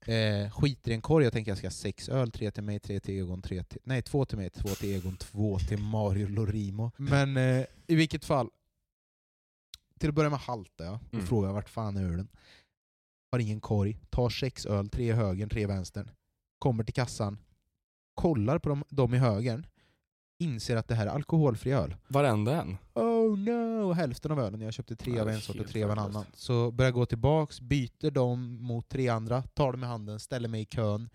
Eh, 0.00 0.50
skiter 0.50 0.90
i 0.90 0.94
en 0.94 1.02
korg, 1.02 1.24
jag 1.24 1.32
tänker 1.32 1.50
jag 1.50 1.58
ska 1.58 1.66
ha 1.66 1.72
sex 1.72 2.08
öl, 2.08 2.30
tre 2.30 2.50
till 2.50 2.62
mig, 2.62 2.80
tre 2.80 3.00
till 3.00 3.14
Egon, 3.14 3.42
tre 3.42 3.64
till... 3.64 3.80
Nej, 3.84 4.02
två 4.02 4.24
till 4.24 4.38
mig, 4.38 4.50
två 4.50 4.68
till 4.68 4.94
Egon, 4.94 5.16
två 5.16 5.58
till 5.58 5.78
Mario 5.78 6.28
Lorimo. 6.28 6.92
Men 6.96 7.36
eh, 7.36 7.64
i 7.86 7.94
vilket 7.94 8.24
fall, 8.24 8.48
till 9.98 10.08
att 10.08 10.14
börja 10.14 10.30
med 10.30 10.38
haltar 10.38 10.84
jag 10.84 10.94
och 10.94 11.14
Mm. 11.14 11.26
frågar 11.26 11.52
vart 11.52 11.68
fan 11.68 11.96
är 11.96 12.04
ölen? 12.04 12.28
Har 13.32 13.38
ingen 13.38 13.60
korg, 13.60 13.98
tar 14.10 14.28
sex 14.28 14.66
öl, 14.66 14.88
tre 14.88 15.08
i 15.08 15.12
högern, 15.12 15.48
tre 15.48 15.62
i 15.62 15.66
vänstern. 15.66 16.10
Kommer 16.58 16.84
till 16.84 16.94
kassan, 16.94 17.38
kollar 18.14 18.58
på 18.58 18.68
dem, 18.68 18.84
dem 18.88 19.14
i 19.14 19.18
högern, 19.18 19.66
inser 20.38 20.76
att 20.76 20.88
det 20.88 20.94
här 20.94 21.06
är 21.06 21.10
alkoholfri 21.10 21.72
öl. 21.72 21.96
Varenda 22.08 22.62
en. 22.62 22.76
Oh 22.94 23.38
no! 23.38 23.92
Hälften 23.92 24.32
av 24.32 24.40
ölen, 24.40 24.60
jag 24.60 24.72
köpte 24.74 24.96
tre 24.96 25.18
av 25.20 25.28
en 25.28 25.40
sort 25.40 25.56
och 25.60 25.66
tre 25.68 25.84
av 25.84 25.90
en 25.90 25.98
annan. 25.98 26.24
Så 26.34 26.70
börjar 26.70 26.86
jag 26.86 26.94
gå 26.94 27.06
tillbaks, 27.06 27.60
byter 27.60 28.10
dem 28.10 28.62
mot 28.62 28.88
tre 28.88 29.08
andra, 29.08 29.42
tar 29.42 29.72
dem 29.72 29.84
i 29.84 29.86
handen, 29.86 30.20
ställer 30.20 30.48
mig 30.48 30.62
i 30.62 30.64
kön. 30.66 31.08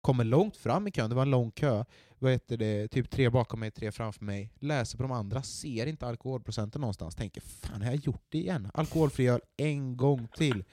Kommer 0.00 0.24
långt 0.24 0.56
fram 0.56 0.86
i 0.86 0.90
kön, 0.90 1.10
det 1.10 1.16
var 1.16 1.22
en 1.22 1.30
lång 1.30 1.50
kö. 1.50 1.84
Vad 2.18 2.32
heter 2.32 2.56
det? 2.56 2.88
Typ 2.88 3.10
tre 3.10 3.28
bakom 3.30 3.60
mig, 3.60 3.70
tre 3.70 3.92
framför 3.92 4.24
mig. 4.24 4.52
Läser 4.60 4.96
på 4.96 5.02
de 5.02 5.12
andra, 5.12 5.42
ser 5.42 5.86
inte 5.86 6.06
alkoholprocenten 6.06 6.80
någonstans. 6.80 7.14
Tänker 7.14 7.40
fan, 7.40 7.82
har 7.82 7.90
jag 7.90 8.00
gjort 8.06 8.24
det 8.28 8.38
igen? 8.38 8.70
Alkoholfri 8.74 9.28
öl 9.28 9.40
en 9.56 9.96
gång 9.96 10.28
till. 10.36 10.64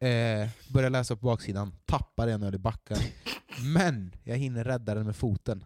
Eh, 0.00 0.48
börjar 0.68 0.90
läsa 0.90 1.16
på 1.16 1.26
baksidan, 1.26 1.74
tappar 1.86 2.28
en 2.28 2.42
öl 2.42 2.54
i 2.54 2.58
backen. 2.58 2.96
Men 3.74 4.14
jag 4.24 4.36
hinner 4.36 4.64
rädda 4.64 4.94
den 4.94 5.06
med 5.06 5.16
foten. 5.16 5.64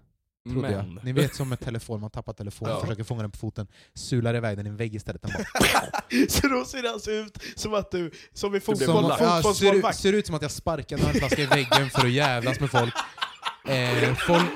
Trodde 0.51 0.69
Men. 0.71 0.93
jag. 0.95 1.05
Ni 1.05 1.13
vet 1.13 1.35
som 1.35 1.49
med 1.49 1.61
telefon, 1.61 2.01
man 2.01 2.11
tappar 2.11 2.33
telefonen, 2.33 2.75
Ja. 2.75 2.81
försöker 2.81 3.05
fånga 3.05 3.23
den 3.23 3.31
på 3.31 3.39
foten, 3.39 3.67
sular 3.95 4.35
iväg 4.35 4.57
den 4.57 4.67
i 4.67 4.69
en 4.69 4.77
vägg 4.77 4.95
istället. 4.95 5.23
Den 5.23 5.31
bara, 5.33 6.03
Så 6.29 6.49
då 6.49 6.65
ser 6.65 6.83
det 6.83 6.91
alltså 6.91 7.11
ut 7.11 7.39
som 7.57 7.75
att 7.75 7.91
du, 7.91 8.11
som 8.33 8.55
i 8.55 8.61
som, 8.61 8.77
fotboll, 8.77 9.05
ja, 9.21 9.43
ser, 9.55 9.75
ut, 9.75 9.95
ser 9.95 10.13
ut 10.13 10.27
som 10.27 10.35
att 10.35 10.43
jag 10.43 10.51
sparkade 10.51 11.03
en 11.03 11.15
flaska 11.15 11.43
i 11.43 11.47
väggen 11.47 11.91
för 11.91 12.07
att 12.07 12.13
jävlas 12.13 12.61
med 12.61 12.71
folk. 12.71 12.95
Eh, 13.69 14.15
folk 14.15 14.47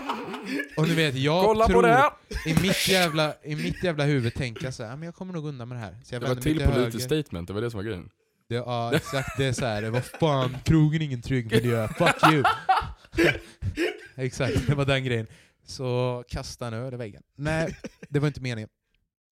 och 0.77 0.89
ni 0.89 0.95
vet, 0.95 1.15
jag 1.15 1.45
Kolla 1.45 1.65
på 1.67 1.71
tror, 1.73 1.83
det 1.83 1.89
här! 1.89 2.11
I 2.47 2.55
mitt, 2.63 2.89
jävla, 2.89 3.35
I 3.45 3.57
mitt 3.57 3.85
jävla 3.85 4.05
huvud 4.05 4.35
tänker 4.35 4.65
jag 4.65 4.75
så 4.75 4.85
här, 4.85 4.97
men 4.97 5.03
jag 5.07 5.15
kommer 5.15 5.33
nog 5.33 5.47
undan 5.47 5.69
med 5.69 5.77
det 5.77 5.81
här. 5.83 5.97
Så 6.05 6.15
jag 6.15 6.23
Det 6.23 6.27
var 6.29 6.35
vänder 6.35 6.51
mig 6.51 6.59
till 6.59 6.67
till 6.67 6.75
politiskt 6.75 7.11
höger. 7.11 7.23
statement, 7.23 7.49
det 7.49 7.55
var 7.55 7.61
det 7.61 7.71
som 7.71 7.79
var 7.79 7.85
grejen. 7.85 8.11
Det, 8.49 8.55
ja, 8.55 8.93
exakt. 8.95 9.29
Det 9.39 9.45
är 9.45 9.53
så 9.53 9.65
här, 9.67 9.83
vad 9.83 10.05
fan, 10.05 10.57
krogen 10.65 11.03
är 11.03 11.07
ingen 11.07 11.23
trygg 11.23 11.51
miljö, 11.53 11.89
fuck 11.89 12.33
you! 12.33 12.43
exakt, 14.17 14.67
det 14.67 14.75
var 14.75 14.85
den 14.85 15.05
grejen. 15.05 15.27
Så 15.67 16.25
kasta 16.29 16.67
en 16.67 16.75
öl 16.75 16.95
i 16.95 16.97
väggen. 16.97 17.23
Nej, 17.37 17.77
det 18.09 18.19
var 18.21 18.29
inte 18.29 18.41
meningen. 18.41 18.69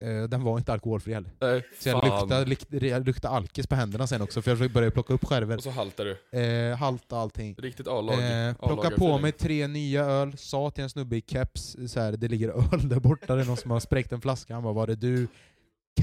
Eh, 0.04 0.22
Den 0.22 0.42
var 0.42 0.58
inte 0.58 0.72
alkoholfri 0.72 1.14
heller. 1.14 1.30
Nej, 1.40 1.62
Så 1.80 1.88
jag 1.88 2.00
fan. 2.28 2.44
luktade, 2.48 2.86
jag 2.86 3.06
luktade 3.06 3.34
alkis 3.34 3.66
på 3.66 3.74
händerna 3.74 4.06
sen 4.06 4.22
också, 4.22 4.42
för 4.42 4.50
jag 4.56 4.72
började 4.72 4.90
plocka 4.94 5.12
upp 5.14 5.24
skärvor. 5.24 5.56
Och 5.56 5.62
så 5.62 5.70
haltar 5.70 6.04
du. 6.30 6.38
Eh, 6.40 6.76
halta 6.76 7.16
allting. 7.18 7.54
Riktigt 7.58 7.88
A-lag. 7.88 8.14
Eh, 8.14 8.54
plocka 8.54 8.72
A-lagarfeeling. 8.72 8.98
på 8.98 9.18
mig 9.18 9.32
tre 9.32 9.66
nya 9.66 10.04
öl, 10.04 10.36
sa 10.38 10.70
till 10.70 10.84
en 10.84 10.90
snubbe 10.90 11.16
i 11.16 11.22
keps, 11.26 11.76
så 11.86 12.00
här, 12.00 12.12
det 12.12 12.28
ligger 12.28 12.48
öl 12.48 12.88
där 12.88 13.00
borta, 13.00 13.34
det 13.34 13.42
är 13.42 13.46
någon 13.46 13.56
som 13.56 13.70
har 13.70 13.80
spräckt 13.80 14.12
en 14.12 14.20
flaska. 14.20 14.54
Han 14.54 14.62
bara, 14.62 14.72
var 14.74 14.86
det 14.86 14.96
du? 14.96 15.28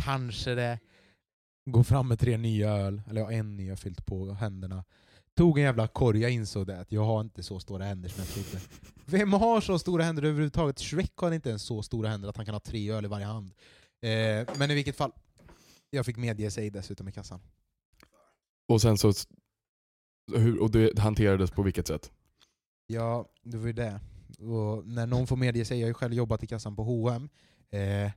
Kanske 0.03 0.55
det. 0.55 0.79
Gå 1.69 1.83
fram 1.83 2.07
med 2.07 2.19
tre 2.19 2.37
nya 2.37 2.69
öl, 2.71 3.01
eller 3.09 3.21
ja, 3.21 3.31
en 3.31 3.57
ny 3.57 3.67
jag 3.67 3.79
fyllt 3.79 4.05
på 4.05 4.33
händerna. 4.33 4.83
Tog 5.37 5.57
en 5.57 5.63
jävla 5.63 5.87
korg, 5.87 6.21
jag 6.21 6.31
insåg 6.31 6.67
det, 6.67 6.79
att 6.79 6.91
jag 6.91 7.03
har 7.03 7.21
inte 7.21 7.43
så 7.43 7.59
stora 7.59 7.83
händer 7.85 8.09
som 8.09 8.23
jag 8.23 8.27
trodde. 8.33 8.65
Vem 9.05 9.33
har 9.33 9.61
så 9.61 9.79
stora 9.79 10.03
händer 10.03 10.23
överhuvudtaget? 10.23 10.79
Shrek 10.79 11.11
har 11.15 11.31
inte 11.31 11.49
ens 11.49 11.63
så 11.63 11.81
stora 11.83 12.09
händer 12.09 12.29
att 12.29 12.37
han 12.37 12.45
kan 12.45 12.55
ha 12.55 12.59
tre 12.59 12.91
öl 12.91 13.05
i 13.05 13.07
varje 13.07 13.25
hand. 13.25 13.51
Eh, 14.01 14.47
men 14.57 14.71
i 14.71 14.75
vilket 14.75 14.95
fall, 14.95 15.11
jag 15.89 16.05
fick 16.05 16.17
medge 16.17 16.51
sig 16.51 16.69
dessutom 16.69 17.07
i 17.07 17.11
kassan. 17.11 17.39
Och 18.67 18.81
sen 18.81 18.97
så... 18.97 19.13
Hur, 20.35 20.61
och 20.61 20.71
det 20.71 20.99
hanterades 20.99 21.51
på 21.51 21.63
vilket 21.63 21.87
sätt? 21.87 22.11
Ja, 22.87 23.29
det 23.43 23.57
var 23.57 23.67
ju 23.67 23.73
det. 23.73 23.99
Och 24.39 24.87
när 24.87 25.07
någon 25.07 25.27
får 25.27 25.35
medge 25.35 25.65
sig, 25.65 25.79
jag 25.79 25.85
har 25.85 25.89
ju 25.89 25.93
själv 25.93 26.13
jobbat 26.13 26.43
i 26.43 26.47
kassan 26.47 26.75
på 26.75 26.83
H&M. 26.83 27.29
Eh, 27.69 28.11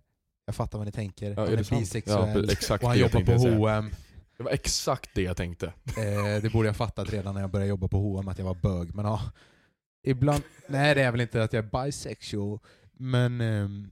jag 0.46 0.54
fattar 0.54 0.78
vad 0.78 0.86
ni 0.86 0.92
tänker. 0.92 1.30
Ja, 1.30 1.40
han 1.40 1.48
är 1.48 1.52
är, 1.52 1.78
bisexuell 1.78 2.44
Ja, 2.46 2.52
exakt 2.52 2.82
och 2.84 2.88
han 2.90 2.98
jobbar 2.98 3.24
på. 3.24 3.32
H&M. 3.32 3.90
Det 4.36 4.42
var 4.42 4.50
exakt 4.50 5.10
det 5.14 5.22
jag 5.22 5.36
tänkte. 5.36 5.66
Eh, 5.66 6.42
det 6.42 6.52
borde 6.52 6.68
jag 6.68 6.76
fattat 6.76 7.12
redan 7.12 7.34
när 7.34 7.40
jag 7.40 7.50
började 7.50 7.68
jobba 7.68 7.88
på 7.88 7.98
H&M 7.98 8.28
att 8.28 8.38
jag 8.38 8.44
var 8.44 8.54
bög. 8.54 8.94
Men 8.94 9.04
ja, 9.04 9.20
ibland... 10.02 10.42
Nej, 10.68 10.94
det 10.94 11.02
är 11.02 11.10
väl 11.12 11.20
inte 11.20 11.42
att 11.42 11.52
jag 11.52 11.64
är 11.64 11.84
bisexual. 11.84 12.58
Men... 12.92 13.40
ehm, 13.40 13.90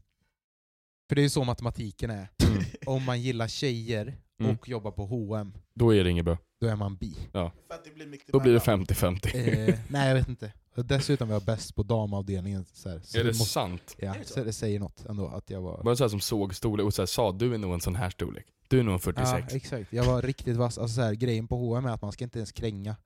för 1.09 1.15
det 1.15 1.21
är 1.21 1.23
ju 1.23 1.29
så 1.31 1.45
matematiken 1.45 2.11
är. 2.11 2.29
Mm. 2.43 2.63
Om 2.87 3.05
man 3.05 3.21
gillar 3.23 3.49
tjejer 3.49 4.17
Mm. 4.41 4.53
och 4.57 4.69
jobbar 4.69 4.91
på 4.91 5.07
H&M 5.07 5.53
Då 5.75 5.95
är 5.95 6.05
det 6.05 6.11
inget 6.11 6.25
bra. 6.25 6.39
då 6.61 6.67
är 6.67 6.77
man 6.77 6.97
bi. 6.97 7.17
Ja. 7.33 7.53
Det 7.85 7.95
blir 7.95 8.19
Då 8.33 8.41
blir 8.41 8.53
det 8.53 8.67
mellan. 8.67 8.87
50-50. 8.87 9.69
Eh, 9.69 9.79
nej, 9.89 10.09
jag 10.09 10.15
vet 10.15 10.29
inte. 10.29 10.53
Dessutom 10.75 11.29
var 11.29 11.35
jag 11.35 11.43
bäst 11.43 11.75
på 11.75 11.83
damavdelningen. 11.83 12.65
Så 12.73 12.89
här, 12.89 13.01
så 13.05 13.19
är 13.19 13.25
det 13.25 13.29
måste- 13.29 13.45
sant? 13.45 13.97
Ja, 13.99 14.15
så 14.25 14.45
det 14.45 14.53
säger 14.53 14.81
något 14.81 15.05
ändå 15.09 15.27
att 15.29 15.51
jag 15.51 15.61
var... 15.61 15.83
Var 15.85 15.91
det 15.93 15.97
så 15.97 16.05
här 16.05 16.09
som 16.09 16.21
såg 16.21 16.55
storlek 16.55 16.87
och 16.87 16.95
så 16.95 17.03
här, 17.03 17.07
sa 17.07 17.33
du 17.33 17.55
är 17.55 17.59
nog 17.59 17.75
en 17.75 17.81
sån 17.81 17.97
här 17.97 18.11
storlek? 18.11 18.47
Du 18.69 18.79
är 18.79 18.83
nog 18.83 18.95
en 18.95 19.01
46. 19.01 19.31
Ja, 19.51 19.57
exakt. 19.57 19.93
Jag 19.93 20.05
var 20.05 20.23
riktigt 20.23 20.57
vass. 20.57 20.79
Alltså 20.79 20.95
så 20.95 21.03
här, 21.03 21.15
grejen 21.15 21.49
på 21.49 21.57
H&M 21.57 21.87
är 21.87 21.91
att 21.91 22.03
man 22.03 22.13
ska 22.13 22.25
inte 22.25 22.39
ens 22.39 22.53
kränga. 22.53 22.97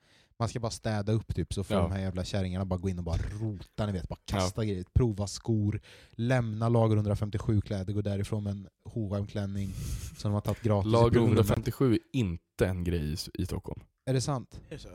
Man 0.43 0.49
ska 0.49 0.61
bara 0.61 0.71
städa 0.71 1.13
upp 1.13 1.35
typ, 1.35 1.55
så 1.55 1.65
får 1.65 1.77
Ja. 1.77 1.83
de 1.83 1.93
här 1.93 2.01
jävla 2.01 2.25
kärringarna 2.25 2.65
bara 2.65 2.79
gå 2.79 2.89
in 2.89 2.99
och 2.99 3.05
bara 3.05 3.17
rota, 3.41 3.87
ni 3.87 3.93
vet, 3.93 4.09
bara 4.09 4.19
kasta 4.25 4.65
grejer, 4.65 4.85
prova 4.95 5.27
skor, 5.27 5.81
lämna 6.11 6.69
lager 6.69 6.97
157 6.97 7.61
kläder, 7.61 7.93
gå 7.93 8.03
därifrån 8.03 8.45
med 8.45 8.51
en 8.51 8.69
hm 8.95 9.27
klänning 9.27 9.73
som 10.17 10.31
de 10.31 10.35
har 10.35 10.41
tagit 10.41 10.63
gratis 10.63 10.93
Lager 10.93 11.11
provrummet. 11.11 11.39
157 11.39 11.93
är 11.93 11.99
inte 12.13 12.67
en 12.67 12.85
grej 12.85 13.13
i, 13.13 13.17
i 13.43 13.47
Stockholm. 13.47 13.81
Är 14.07 14.15
det 14.15 14.21
sant? 14.21 14.61
Är 14.71 14.75
det 14.75 14.79
så? 14.79 14.89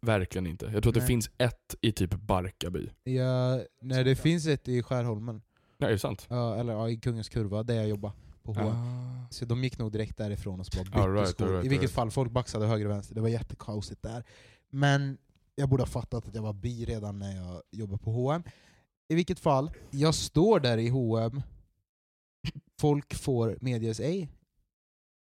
Verkligen 0.00 0.46
inte. 0.46 0.66
Jag 0.66 0.82
tror 0.82 0.90
att 0.90 1.00
det 1.00 1.06
finns 1.06 1.30
ett 1.38 1.74
i 1.80 1.92
typ 1.92 2.14
Barkarby. 2.14 2.90
Ja, 3.04 3.60
nej, 3.80 4.04
det 4.04 4.16
finns 4.16 4.46
ett 4.46 4.68
i 4.68 4.82
Skärholmen. 4.82 5.42
Nej, 5.78 5.88
är 5.88 5.92
det 5.92 5.98
sant? 5.98 6.26
Ja, 6.28 6.56
eller 6.56 6.72
ja, 6.72 6.88
i 6.88 6.96
Kungens 6.96 7.28
Kurva, 7.28 7.62
där 7.62 7.74
jag 7.74 7.88
jobbar 7.88 8.12
på 8.42 8.52
H&M. 8.52 8.76
Ah. 8.76 9.26
Så 9.30 9.44
de 9.44 9.64
gick 9.64 9.78
nog 9.78 9.92
direkt 9.92 10.16
därifrån 10.16 10.60
och 10.60 10.66
så 10.66 10.76
bara 10.76 10.84
bytte 10.84 11.20
right, 11.20 11.28
skor. 11.28 11.46
right, 11.46 11.64
I 11.64 11.68
vilket 11.68 11.82
right. 11.82 11.94
fall, 11.94 12.10
folk 12.10 12.32
baxade 12.32 12.66
höger 12.66 12.84
och 12.84 12.90
vänster. 12.90 13.14
Det 13.14 13.20
var 13.20 13.28
jättekaosigt 13.28 14.02
där. 14.02 14.24
Men 14.70 15.18
jag 15.54 15.68
borde 15.68 15.82
ha 15.82 15.88
fattat 15.88 16.28
att 16.28 16.34
jag 16.34 16.42
var 16.42 16.52
bi 16.52 16.84
redan 16.84 17.18
när 17.18 17.36
jag 17.36 17.62
jobbade 17.70 17.98
på 18.02 18.10
H&M. 18.10 18.42
I 19.08 19.14
vilket 19.14 19.38
fall, 19.40 19.70
jag 19.90 20.14
står 20.14 20.60
där 20.60 20.78
i 20.78 20.88
H&M 20.88 21.42
folk 22.80 23.14
får 23.14 23.58
medge 23.60 23.94
sig, 23.94 24.28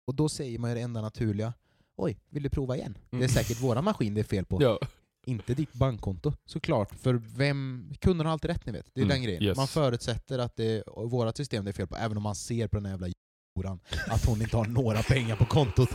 och 0.07 0.15
då 0.15 0.29
säger 0.29 0.59
man 0.59 0.69
ju 0.69 0.75
det 0.75 0.81
enda 0.81 1.01
naturliga. 1.01 1.53
Oj, 1.97 2.17
vill 2.29 2.43
du 2.43 2.49
prova 2.49 2.75
igen? 2.75 2.97
Det 3.09 3.15
är 3.15 3.19
Mm. 3.19 3.29
säkert 3.29 3.61
våran 3.61 3.83
maskin 3.83 4.13
det 4.13 4.21
är 4.21 4.23
fel 4.23 4.45
på. 4.45 4.61
Ja. 4.63 4.79
inte 5.25 5.53
ditt 5.53 5.73
bankkonto 5.73 6.33
såklart. 6.45 6.95
För 6.95 7.13
vem, 7.13 7.93
kunderna 7.99 8.29
har 8.29 8.33
alltid 8.33 8.49
rätt 8.51 8.65
ni 8.65 8.71
vet. 8.71 8.85
Det 8.93 9.01
är 9.01 9.03
Mm, 9.05 9.15
den 9.15 9.23
grejen. 9.23 9.43
yes. 9.43 9.57
Man 9.57 9.67
förutsätter 9.67 10.39
att 10.39 10.55
det 10.55 10.65
är 10.65 10.83
vårat 11.07 11.37
system 11.37 11.65
det 11.65 11.71
är 11.71 11.73
fel 11.73 11.87
på, 11.87 11.95
även 11.95 12.17
om 12.17 12.23
man 12.23 12.35
ser 12.35 12.67
på 12.67 12.75
den 12.75 12.85
här 12.85 12.91
jävla 12.91 13.07
horan 13.55 13.79
att 14.07 14.25
hon 14.25 14.41
inte 14.41 14.57
har 14.57 14.65
några 14.65 15.03
pengar 15.03 15.35
på 15.35 15.45
kontot. 15.45 15.89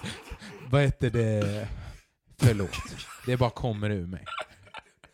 Vad 0.70 0.82
heter 0.82 1.10
det? 1.10 1.68
Förlåt. 2.42 2.70
Det 3.26 3.36
bara 3.36 3.50
kommer 3.50 3.90
ur 3.90 4.06
mig. 4.06 4.24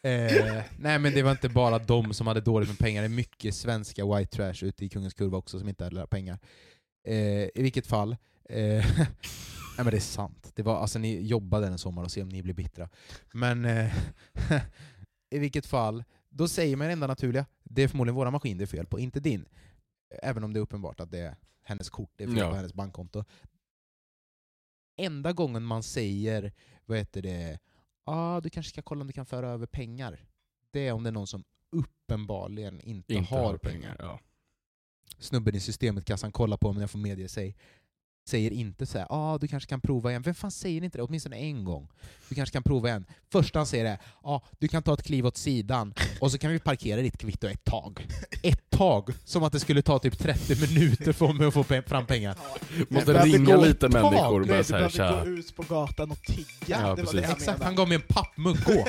Eh, 0.02 0.62
nej 0.78 0.98
men 0.98 1.12
det 1.14 1.22
var 1.22 1.30
inte 1.30 1.48
bara 1.48 1.78
de 1.78 2.14
som 2.14 2.26
hade 2.26 2.40
dåligt 2.40 2.68
med 2.68 2.78
pengar, 2.78 3.02
det 3.02 3.06
är 3.06 3.08
mycket 3.08 3.54
svenska 3.54 4.16
white 4.16 4.36
trash 4.36 4.64
ute 4.64 4.84
i 4.84 4.88
Kungens 4.88 5.14
Kurva 5.14 5.38
också 5.38 5.58
som 5.58 5.68
inte 5.68 5.84
hade 5.84 5.94
några 5.94 6.06
pengar. 6.06 6.38
Eh, 7.08 7.14
I 7.14 7.50
vilket 7.62 7.86
fall, 7.86 8.16
eh, 8.48 8.58
nej 8.98 9.06
men 9.76 9.86
det 9.86 9.96
är 9.96 10.00
sant. 10.00 10.52
Det 10.54 10.62
var, 10.62 10.76
alltså, 10.80 10.98
ni 10.98 11.26
jobbade 11.26 11.66
en 11.66 11.78
sommar 11.78 12.02
och 12.02 12.10
se 12.10 12.22
om 12.22 12.28
ni 12.28 12.42
blir 12.42 12.54
bittra. 12.54 12.88
Men 13.32 13.64
eh, 13.64 13.92
i 15.30 15.38
vilket 15.38 15.66
fall, 15.66 16.04
då 16.30 16.48
säger 16.48 16.76
man 16.76 16.86
det 16.86 16.92
enda 16.92 17.06
naturliga, 17.06 17.46
det 17.64 17.82
är 17.82 17.88
förmodligen 17.88 18.14
våra 18.16 18.30
maskin 18.30 18.58
det 18.58 18.64
är 18.64 18.66
fel 18.66 18.86
på, 18.86 18.98
inte 19.00 19.20
din. 19.20 19.44
Även 20.22 20.44
om 20.44 20.52
det 20.52 20.58
är 20.58 20.62
uppenbart 20.62 21.00
att 21.00 21.10
det 21.10 21.18
är 21.18 21.36
hennes 21.64 21.90
kort, 21.90 22.10
det 22.16 22.24
är 22.24 22.28
fel 22.28 22.38
Ja. 22.38 22.50
på 22.50 22.56
hennes 22.56 22.74
bankkonto. 22.74 23.24
Enda 24.98 25.32
gången 25.32 25.62
man 25.62 25.82
säger, 25.82 26.52
vad 26.86 26.98
heter 26.98 27.22
det, 27.22 27.58
ah, 28.04 28.40
du 28.40 28.50
kanske 28.50 28.70
ska 28.70 28.82
kolla 28.82 29.00
om 29.00 29.06
du 29.06 29.12
kan 29.12 29.26
föra 29.26 29.48
över 29.48 29.66
pengar. 29.66 30.24
Det 30.70 30.88
är 30.88 30.92
om 30.92 31.02
det 31.02 31.10
är 31.10 31.12
någon 31.12 31.26
som 31.26 31.44
uppenbarligen 31.72 32.80
inte, 32.80 33.14
Inte 33.14 33.34
har, 33.34 33.56
pengar. 33.58 33.96
Ja. 33.98 34.20
Snubben 35.18 35.54
i 35.54 35.60
systemet 35.60 36.04
kassan 36.04 36.32
kollar 36.32 36.56
på 36.56 36.68
om 36.68 36.80
jag 36.80 36.90
får 36.90 36.98
medge 36.98 37.28
sig. 37.28 37.56
Säger 38.28 38.50
inte 38.50 38.86
så 38.86 38.98
här, 38.98 39.06
ah, 39.10 39.38
du 39.38 39.48
kanske 39.48 39.68
kan 39.68 39.80
prova 39.80 40.10
igen. 40.10 40.22
Vem 40.22 40.34
fan 40.34 40.50
säger 40.50 40.84
inte 40.84 40.98
det? 40.98 41.02
Åtminstone 41.02 41.36
en 41.36 41.64
gång. 41.64 41.88
Du 42.28 42.34
kanske 42.34 42.52
kan 42.52 42.62
prova 42.62 42.88
igen. 42.88 43.06
Första 43.32 43.58
han 43.58 43.66
säger 43.66 43.84
är, 43.84 43.98
ah, 44.22 44.40
du 44.58 44.68
kan 44.68 44.82
ta 44.82 44.94
ett 44.94 45.02
kliv 45.02 45.26
åt 45.26 45.36
sidan 45.36 45.94
och 46.20 46.32
så 46.32 46.38
kan 46.38 46.52
vi 46.52 46.58
parkera 46.58 47.00
ditt 47.00 47.18
kvitto 47.18 47.46
ett 47.46 47.64
tag. 47.64 48.06
Ett 48.42 48.67
tag! 48.78 49.08
Som 49.24 49.44
att 49.44 49.52
det 49.52 49.60
skulle 49.60 49.82
ta 49.82 49.98
typ 49.98 50.18
30 50.18 50.74
minuter 50.74 51.12
för 51.12 51.32
mig 51.32 51.46
att 51.46 51.54
få 51.54 51.62
pe- 51.62 51.88
fram 51.88 52.06
pengar. 52.06 52.36
Måste 52.88 53.12
behövde 53.12 53.36
ringa 53.36 53.56
gå 53.56 53.64
lite 53.64 53.88
människor 53.88 54.40
och 54.40 54.46
bara 54.46 54.58
du 54.58 54.64
såhär, 54.64 54.80
behövde 54.80 54.96
tja. 54.96 55.20
gå 55.24 55.30
ut 55.30 55.56
på 55.56 55.62
gatan 55.62 56.10
och 56.10 56.22
tigga. 56.22 56.46
Ja, 56.66 56.94
det 56.96 57.02
var 57.02 57.12
det 57.12 57.20
jag 57.22 57.30
Exakt, 57.30 57.46
menade. 57.46 57.64
han 57.64 57.74
gav 57.74 57.88
mig 57.88 57.94
en 57.94 58.02
pappmugg, 58.08 58.56
gå! 58.66 58.84